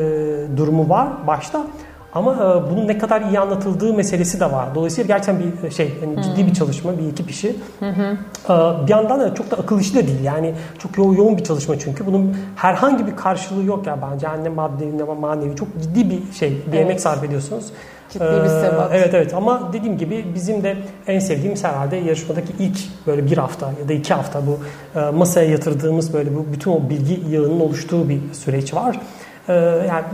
durumu 0.56 0.88
var 0.88 1.08
başta. 1.26 1.66
Ama 2.14 2.34
e, 2.34 2.70
bunun 2.70 2.88
ne 2.88 2.98
kadar 2.98 3.20
iyi 3.20 3.38
anlatıldığı 3.38 3.94
meselesi 3.94 4.40
de 4.40 4.52
var. 4.52 4.74
Dolayısıyla 4.74 5.16
gerçekten 5.16 5.42
bir 5.62 5.70
şey 5.70 5.92
yani 6.02 6.14
hmm. 6.16 6.22
ciddi 6.22 6.46
bir 6.46 6.54
çalışma, 6.54 6.98
bir 6.98 7.12
ekip 7.12 7.30
işi. 7.30 7.56
Hı 7.80 7.90
hı. 7.90 8.16
E, 8.44 8.86
bir 8.86 8.90
yandan 8.90 9.20
da 9.20 9.34
çok 9.34 9.50
da 9.50 9.56
akıl 9.56 9.80
işi 9.80 9.94
de 9.94 10.06
değil. 10.06 10.24
Yani 10.24 10.54
çok 10.78 10.98
yo- 10.98 11.14
yoğun 11.14 11.36
bir 11.36 11.44
çalışma 11.44 11.78
çünkü. 11.78 12.06
Bunun 12.06 12.36
herhangi 12.56 13.06
bir 13.06 13.16
karşılığı 13.16 13.64
yok 13.64 13.86
ya 13.86 13.98
bence. 14.12 14.28
Ne 14.42 14.48
maddi 14.48 14.98
ne 14.98 15.02
manevi. 15.02 15.56
Çok 15.56 15.68
ciddi 15.82 16.10
bir 16.10 16.32
şey, 16.32 16.50
bir 16.50 16.72
evet. 16.72 16.80
emek 16.80 17.00
sarf 17.00 17.24
ediyorsunuz. 17.24 17.66
Ciddi 18.10 18.24
bir 18.24 18.48
sebat. 18.48 18.90
Evet 18.94 19.14
evet 19.14 19.34
ama 19.34 19.72
dediğim 19.72 19.98
gibi 19.98 20.26
bizim 20.34 20.64
de 20.64 20.76
en 21.06 21.18
sevdiğimiz 21.18 21.64
herhalde 21.64 21.96
yarışmadaki 21.96 22.52
ilk 22.58 22.78
böyle 23.06 23.26
bir 23.26 23.38
hafta 23.38 23.72
ya 23.80 23.88
da 23.88 23.92
iki 23.92 24.14
hafta 24.14 24.42
bu 24.46 24.58
e, 25.00 25.10
masaya 25.10 25.50
yatırdığımız 25.50 26.12
böyle 26.12 26.36
bu 26.36 26.46
bütün 26.52 26.70
o 26.70 26.90
bilgi 26.90 27.20
yığının 27.30 27.60
oluştuğu 27.60 28.08
bir 28.08 28.20
süreç 28.32 28.74
var. 28.74 29.00
E, 29.50 29.52
yani 29.88 30.04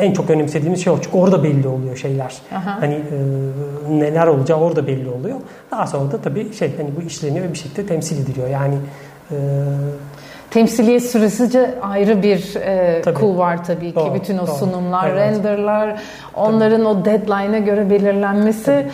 en 0.00 0.12
çok 0.12 0.30
önemsediğimiz 0.30 0.84
şey 0.84 0.92
o. 0.92 0.98
Çünkü 1.02 1.16
orada 1.16 1.44
belli 1.44 1.68
oluyor 1.68 1.96
şeyler. 1.96 2.34
Aha. 2.54 2.80
Hani 2.80 2.94
e, 2.94 3.98
neler 3.98 4.26
olacağı 4.26 4.58
orada 4.58 4.86
belli 4.86 5.08
oluyor. 5.08 5.36
Daha 5.70 5.86
sonra 5.86 6.12
da 6.12 6.18
tabii 6.18 6.52
şey 6.52 6.76
hani 6.76 6.90
bu 6.96 7.06
işleniyor 7.06 7.44
ve 7.44 7.52
bir 7.52 7.58
şekilde 7.58 7.86
temsil 7.86 8.22
ediliyor. 8.22 8.48
Yani 8.48 8.74
temsiliye 10.50 11.00
süresince 11.00 11.74
ayrı 11.82 12.22
bir 12.22 12.56
e, 12.56 13.02
tabii. 13.02 13.14
kul 13.14 13.38
var 13.38 13.64
tabii 13.64 13.90
ki. 13.90 13.96
Doğru, 13.96 14.14
Bütün 14.14 14.38
o 14.38 14.46
doğru. 14.46 14.56
sunumlar, 14.56 15.10
evet. 15.10 15.18
renderlar, 15.18 16.00
onların 16.34 16.84
tabii. 16.84 16.88
o 16.88 17.04
deadline'a 17.04 17.58
göre 17.58 17.90
belirlenmesi. 17.90 18.64
Tabii. 18.64 18.90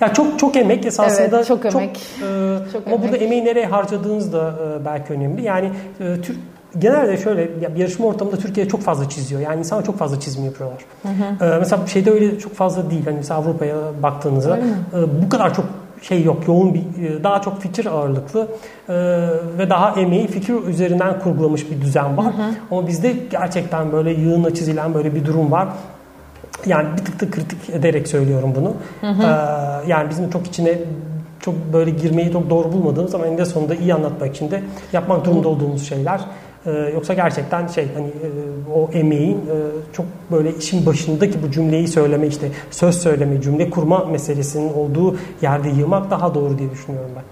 Ya 0.00 0.12
çok 0.12 0.38
çok 0.38 0.56
emek 0.56 0.86
esasında. 0.86 1.36
Evet, 1.36 1.46
çok 1.46 1.64
emek. 1.64 1.94
Çok, 1.94 2.28
e, 2.28 2.72
çok 2.72 2.86
ama 2.86 2.96
emek. 2.96 3.02
burada 3.02 3.16
emeği 3.16 3.44
nereye 3.44 3.66
harcadığınız 3.66 4.32
da 4.32 4.54
e, 4.80 4.84
belki 4.84 5.12
önemli. 5.12 5.42
Yani 5.42 5.70
e, 6.00 6.20
Türk 6.22 6.38
genelde 6.78 7.16
şöyle 7.16 7.50
yarışma 7.76 8.06
ortamında 8.06 8.36
Türkiye 8.36 8.68
çok 8.68 8.80
fazla 8.80 9.08
çiziyor. 9.08 9.40
Yani 9.40 9.58
insanlar 9.58 9.84
çok 9.84 9.98
fazla 9.98 10.20
çizim 10.20 10.44
yapıyorlar. 10.44 10.80
Hı 11.02 11.08
hı. 11.08 11.44
Ee, 11.44 11.58
mesela 11.58 11.86
şeyde 11.86 12.10
öyle 12.10 12.38
çok 12.38 12.54
fazla 12.54 12.90
değil. 12.90 13.04
Hani 13.04 13.16
mesela 13.16 13.40
Avrupa'ya 13.40 13.76
baktığınızda 14.02 14.58
e, 14.58 15.22
bu 15.24 15.28
kadar 15.28 15.54
çok 15.54 15.64
şey 16.02 16.22
yok, 16.24 16.48
yoğun 16.48 16.74
bir, 16.74 16.80
e, 16.80 17.24
daha 17.24 17.40
çok 17.40 17.60
fikir 17.60 17.86
ağırlıklı 17.86 18.48
e, 18.88 18.94
ve 19.58 19.70
daha 19.70 20.00
emeği 20.00 20.26
fikir 20.26 20.54
üzerinden 20.54 21.20
kurgulamış 21.20 21.70
bir 21.70 21.80
düzen 21.80 22.16
var. 22.16 22.26
Hı 22.26 22.28
hı. 22.28 22.54
Ama 22.70 22.86
bizde 22.86 23.16
gerçekten 23.30 23.92
böyle 23.92 24.10
yığınla 24.10 24.54
çizilen 24.54 24.94
böyle 24.94 25.14
bir 25.14 25.24
durum 25.24 25.52
var. 25.52 25.68
Yani 26.66 26.88
bir 26.98 27.04
tık 27.04 27.20
da 27.20 27.30
kritik 27.30 27.70
ederek 27.70 28.08
söylüyorum 28.08 28.52
bunu. 28.56 28.74
Hı 29.00 29.06
hı. 29.06 29.22
E, 29.22 29.26
yani 29.90 30.10
bizim 30.10 30.30
çok 30.30 30.46
içine 30.46 30.78
çok 31.40 31.54
böyle 31.72 31.90
girmeyi 31.90 32.32
çok 32.32 32.50
doğru 32.50 32.72
bulmadığımız 32.72 33.14
ama 33.14 33.26
eninde 33.26 33.44
sonunda 33.44 33.74
iyi 33.74 33.94
anlatmak 33.94 34.36
için 34.36 34.50
de 34.50 34.62
yapmak 34.92 35.24
durumunda 35.24 35.48
olduğumuz 35.48 35.88
şeyler. 35.88 36.20
Ee, 36.66 36.70
yoksa 36.94 37.14
gerçekten 37.14 37.66
şey 37.66 37.88
hani 37.94 38.06
e, 38.08 38.28
o 38.74 38.90
emeğin 38.92 39.36
e, 39.36 39.56
çok 39.92 40.06
böyle 40.30 40.56
işin 40.56 40.86
başındaki 40.86 41.42
bu 41.42 41.50
cümleyi 41.50 41.88
söyleme 41.88 42.26
işte 42.26 42.48
söz 42.70 43.02
söyleme, 43.02 43.42
cümle 43.42 43.70
kurma 43.70 44.04
meselesinin 44.04 44.72
olduğu 44.72 45.16
yerde 45.42 45.68
yığmak 45.68 46.10
daha 46.10 46.34
doğru 46.34 46.58
diye 46.58 46.70
düşünüyorum 46.70 47.10
ben. 47.16 47.24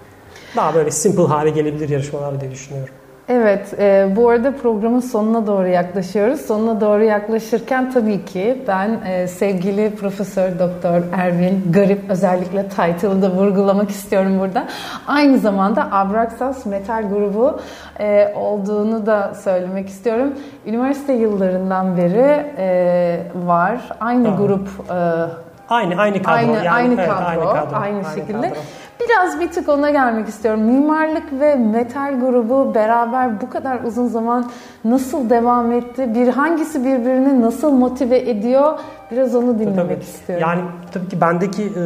Daha 0.55 0.75
böyle 0.75 0.91
simple 0.91 1.23
hale 1.23 1.49
gelebilir 1.49 1.89
yarışmalar 1.89 2.41
diye 2.41 2.51
düşünüyorum. 2.51 2.93
Evet, 3.31 3.79
e, 3.79 4.07
bu 4.15 4.29
arada 4.29 4.55
programın 4.55 4.99
sonuna 4.99 5.47
doğru 5.47 5.67
yaklaşıyoruz. 5.67 6.41
Sonuna 6.41 6.81
doğru 6.81 7.03
yaklaşırken 7.03 7.91
tabii 7.91 8.25
ki 8.25 8.63
ben 8.67 8.99
e, 9.05 9.27
sevgili 9.27 9.95
Profesör 9.95 10.59
Doktor 10.59 11.01
Ervin 11.17 11.71
Garip 11.71 12.09
özellikle 12.09 12.69
title'ı 12.69 13.21
da 13.21 13.31
vurgulamak 13.31 13.89
istiyorum 13.89 14.39
burada. 14.39 14.67
Aynı 15.07 15.37
zamanda 15.37 15.91
Abraxas 15.91 16.65
Metal 16.65 17.09
grubu 17.09 17.59
e, 17.99 18.33
olduğunu 18.35 19.05
da 19.05 19.33
söylemek 19.43 19.89
istiyorum. 19.89 20.33
Üniversite 20.65 21.13
yıllarından 21.13 21.97
beri 21.97 22.45
e, 22.57 23.19
var. 23.35 23.81
Aynı 23.99 24.23
tamam. 24.23 24.39
grup 24.39 24.67
e, 24.91 25.49
Aynı 25.69 26.01
aynı 26.01 26.23
kadro. 26.23 26.35
Aynı 26.35 26.51
yani, 26.51 26.69
aynı, 26.69 26.93
evet, 26.93 27.09
kadro, 27.09 27.25
aynı 27.25 27.43
kadro. 27.43 27.75
Aynı, 27.75 28.07
aynı 28.07 28.15
şekilde. 28.15 28.49
Kadro. 28.49 28.59
Biraz 28.99 29.39
bir 29.39 29.51
tık 29.51 29.69
ona 29.69 29.89
gelmek 29.89 30.27
istiyorum. 30.27 30.61
Mimarlık 30.61 31.39
ve 31.39 31.55
metal 31.55 32.19
grubu 32.19 32.75
beraber 32.75 33.41
bu 33.41 33.49
kadar 33.49 33.83
uzun 33.83 34.07
zaman 34.07 34.51
nasıl 34.85 35.29
devam 35.29 35.71
etti? 35.71 36.13
Bir 36.15 36.27
hangisi 36.27 36.85
birbirini 36.85 37.41
nasıl 37.41 37.71
motive 37.71 38.29
ediyor? 38.29 38.79
Biraz 39.11 39.35
onu 39.35 39.59
dinlemek 39.59 39.89
tabii. 39.89 40.03
istiyorum. 40.03 40.47
Yani 40.47 40.61
tabii 40.93 41.07
ki 41.07 41.21
bendeki 41.21 41.63
e, 41.63 41.79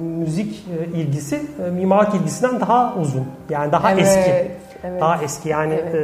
müzik 0.00 0.66
e, 0.80 0.96
ilgisi 0.96 1.40
e, 1.66 1.70
mimarlık 1.70 2.14
ilgisinden 2.14 2.60
daha 2.60 2.94
uzun. 3.00 3.26
Yani 3.50 3.72
daha 3.72 3.92
evet, 3.92 4.02
eski. 4.02 4.30
Evet. 4.84 5.00
Daha 5.00 5.22
eski 5.22 5.48
yani 5.48 5.74
evet. 5.74 5.94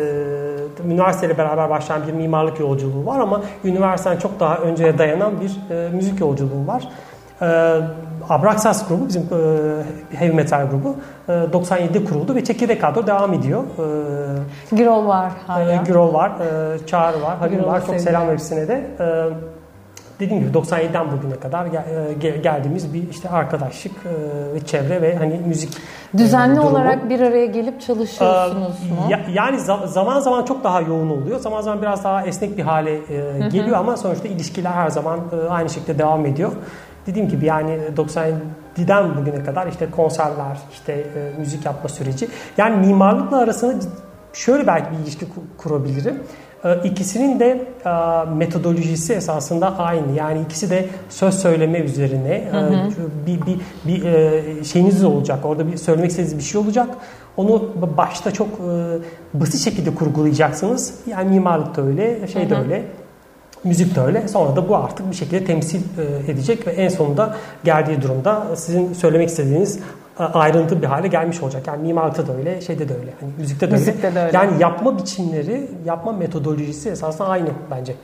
e, 0.85 0.88
üniversiteyle 0.88 1.38
beraber 1.38 1.71
başlayan 1.71 2.07
bir 2.07 2.12
mimarlık 2.12 2.61
yolculuğu 2.61 3.07
var 3.07 3.21
ama 3.21 3.42
üniversiteden 3.64 4.16
çok 4.16 4.40
daha 4.40 4.57
önceye 4.57 4.99
dayanan 4.99 5.33
bir 5.40 5.75
e, 5.75 5.88
müzik 5.90 6.21
yolculuğu 6.21 6.66
var. 6.66 6.88
E, 7.42 7.46
Abraxas 8.29 8.88
grubu 8.88 9.09
bizim 9.09 9.22
e, 9.22 10.16
heavy 10.16 10.33
metal 10.33 10.66
grubu 10.70 10.96
e, 11.29 11.33
97'de 11.33 12.05
kuruldu 12.05 12.35
ve 12.35 12.44
çekirdek 12.44 12.81
kadro 12.81 13.07
devam 13.07 13.33
ediyor. 13.33 13.62
E, 14.72 14.77
Girol 14.77 15.07
var 15.07 15.33
hala. 15.46 15.72
E, 15.72 15.81
Girol 15.87 16.14
var, 16.14 16.31
e, 16.31 16.87
Çağrı 16.87 17.22
var, 17.22 17.37
Halil 17.37 17.64
var. 17.64 17.87
Çok 17.87 18.01
selam 18.01 18.29
hepsine 18.29 18.68
de. 18.68 18.90
E, 19.01 19.07
dediğim 20.20 20.42
gibi 20.42 20.59
97'den 20.59 21.12
bugüne 21.12 21.37
kadar 21.37 21.66
gel, 22.20 22.42
geldiğimiz 22.42 22.94
bir 22.94 23.11
işte 23.11 23.29
arkadaşlık 23.29 23.92
e, 23.92 24.55
ve 24.55 24.61
çevre 24.61 25.03
ve 25.03 25.16
hani 25.16 25.40
müzik 25.46 25.77
e, 26.14 26.18
düzenli 26.18 26.57
durumu. 26.57 26.70
olarak 26.70 27.11
bir 27.11 27.20
araya 27.20 27.46
gelip 27.46 27.81
çalışıyorsunuz 27.81 28.77
ee, 28.90 28.94
mu? 28.94 29.11
Ya, 29.11 29.20
yani 29.33 29.61
zaman 29.87 30.20
zaman 30.20 30.44
çok 30.44 30.64
daha 30.64 30.81
yoğun 30.81 31.11
oluyor. 31.11 31.38
Zaman 31.38 31.61
zaman 31.61 31.83
biraz 31.83 32.05
daha 32.05 32.22
esnek 32.27 32.59
bir 32.59 32.62
hale 32.62 32.94
e, 32.94 33.49
geliyor 33.49 33.77
ama 33.77 33.96
sonuçta 33.96 34.29
ilişkiler 34.29 34.72
her 34.72 34.88
zaman 34.88 35.20
e, 35.33 35.49
aynı 35.49 35.70
şekilde 35.70 35.99
devam 35.99 36.27
ediyor 36.27 36.53
dediğim 37.07 37.29
gibi 37.29 37.45
yani 37.45 37.79
97'den 37.97 39.16
bugüne 39.16 39.45
kadar 39.45 39.66
işte 39.66 39.90
konserler, 39.90 40.59
işte 40.73 40.92
e, 40.92 41.38
müzik 41.38 41.66
yapma 41.66 41.88
süreci. 41.88 42.29
Yani 42.59 42.87
mimarlıkla 42.87 43.38
arasında 43.38 43.75
şöyle 44.33 44.66
belki 44.66 44.87
bir 44.92 44.99
ilişki 45.05 45.27
kurabilirim. 45.59 46.23
E, 46.64 46.81
ikisinin 46.85 47.40
de 47.40 47.69
e, 47.87 47.90
metodolojisi 48.31 49.12
esasında 49.12 49.79
aynı. 49.79 50.12
Yani 50.12 50.40
ikisi 50.40 50.71
de 50.71 50.87
söz 51.09 51.35
söyleme 51.35 51.79
üzerine 51.79 52.49
hı 52.51 52.59
hı. 52.59 52.90
bir, 53.27 53.40
bir, 53.47 53.61
bir 53.85 54.64
şeyiniz 54.64 55.05
olacak. 55.05 55.45
Orada 55.45 55.73
bir 55.73 55.77
söylemek 55.77 56.11
istediğiniz 56.11 56.38
bir 56.38 56.45
şey 56.45 56.61
olacak. 56.61 56.88
Onu 57.37 57.73
başta 57.97 58.31
çok 58.31 58.49
basit 59.35 59.61
şekilde 59.61 59.95
kurgulayacaksınız. 59.95 60.95
Yani 61.07 61.31
mimarlık 61.31 61.77
da 61.77 61.83
öyle, 61.83 62.27
şey 62.27 62.51
de 62.51 62.55
hı 62.55 62.59
hı. 62.59 62.62
öyle 62.62 62.83
Müzik 63.66 63.96
de 63.96 64.00
öyle. 64.00 64.29
Sonra 64.29 64.57
da 64.57 64.68
bu 64.68 64.76
artık 64.76 65.11
bir 65.11 65.16
şekilde 65.16 65.44
temsil 65.44 65.81
e, 65.81 66.33
edecek 66.33 66.66
ve 66.66 66.70
en 66.70 66.88
sonunda 66.88 67.37
geldiği 67.64 68.02
durumda 68.02 68.57
sizin 68.57 68.92
söylemek 68.92 69.29
istediğiniz 69.29 69.79
e, 70.20 70.22
ayrıntı 70.22 70.83
bir 70.83 70.87
hale 70.87 71.09
gelmiş 71.09 71.42
olacak. 71.42 71.66
Yani 71.66 71.83
mimarlıkta 71.83 72.26
da 72.26 72.37
öyle, 72.37 72.61
şeyde 72.61 72.88
de 72.88 72.94
öyle. 72.94 73.11
Hani 73.20 73.33
müzikte 73.38 73.70
de 73.70 73.74
müzikte 73.74 74.07
öyle. 74.07 74.16
De 74.16 74.20
öyle. 74.20 74.37
Yani 74.37 74.62
yapma 74.62 74.98
biçimleri, 74.98 75.70
yapma 75.85 76.12
metodolojisi 76.12 76.90
esasında 76.90 77.29
aynı 77.29 77.48
bence. 77.70 77.94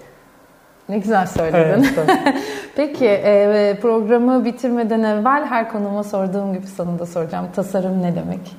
Ne 0.88 0.98
güzel 0.98 1.26
söyledin. 1.26 1.58
Evet, 1.58 1.86
Peki 2.76 3.06
e, 3.06 3.78
programı 3.82 4.44
bitirmeden 4.44 5.02
evvel 5.02 5.44
her 5.44 5.68
konuma 5.68 6.04
sorduğum 6.04 6.52
gibi 6.52 6.66
sana 6.66 6.98
da 6.98 7.06
soracağım. 7.06 7.46
Tasarım 7.56 8.02
ne 8.02 8.16
demek? 8.16 8.56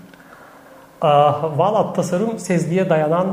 Valla 1.57 1.93
tasarım 1.93 2.39
sezgiye 2.39 2.89
dayanan 2.89 3.27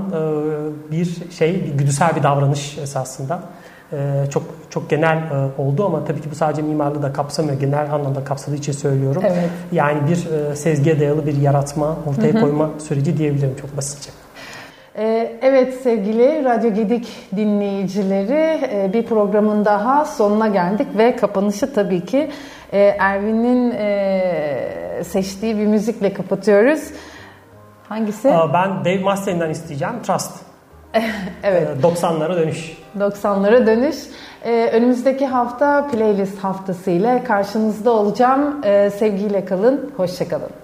bir 0.90 1.30
şey, 1.30 1.64
bir 1.64 1.78
güdüsel 1.78 2.16
bir 2.16 2.22
davranış 2.22 2.78
esasında. 2.78 3.40
E, 3.92 4.30
çok 4.30 4.42
çok 4.70 4.90
genel 4.90 5.16
e, 5.16 5.62
oldu 5.62 5.86
ama 5.86 6.04
tabii 6.04 6.20
ki 6.20 6.30
bu 6.30 6.34
sadece 6.34 6.62
mimarlığı 6.62 7.02
da 7.02 7.12
kapsamıyor. 7.12 7.60
Genel 7.60 7.92
anlamda 7.92 8.24
kapsadığı 8.24 8.56
için 8.56 8.72
söylüyorum. 8.72 9.22
Evet. 9.26 9.50
Yani 9.72 9.98
bir 10.08 10.32
e, 10.32 10.56
sezgiye 10.56 11.00
dayalı 11.00 11.26
bir 11.26 11.36
yaratma, 11.36 11.96
ortaya 12.06 12.32
Hı-hı. 12.32 12.40
koyma 12.40 12.70
süreci 12.78 13.18
diyebilirim 13.18 13.56
çok 13.60 13.76
basitçe. 13.76 14.10
Ee, 14.98 15.38
evet 15.42 15.74
sevgili 15.82 16.44
Radyo 16.44 16.74
Gedik 16.74 17.08
dinleyicileri 17.36 18.60
e, 18.72 18.92
bir 18.92 19.06
programın 19.06 19.64
daha 19.64 20.04
sonuna 20.04 20.48
geldik 20.48 20.86
ve 20.98 21.16
kapanışı 21.16 21.74
tabii 21.74 22.04
ki 22.04 22.30
Ervin'in 22.72 23.70
seçtiği 25.02 25.58
bir 25.58 25.66
müzikle 25.66 26.12
kapatıyoruz. 26.12 26.80
Hangisi? 27.88 28.28
Ben 28.28 28.84
Dave 28.84 28.98
Mustaine'den 28.98 29.50
isteyeceğim 29.50 29.94
Trust. 30.02 30.49
evet. 31.42 31.68
90'lara 31.82 32.36
dönüş. 32.36 32.78
90'lara 32.98 33.66
dönüş. 33.66 33.96
Önümüzdeki 34.72 35.26
hafta 35.26 35.86
playlist 35.86 36.38
haftası 36.38 36.90
ile 36.90 37.24
karşınızda 37.24 37.90
olacağım. 37.90 38.62
Sevgiyle 38.98 39.44
kalın, 39.44 39.92
hoşçakalın. 39.96 40.59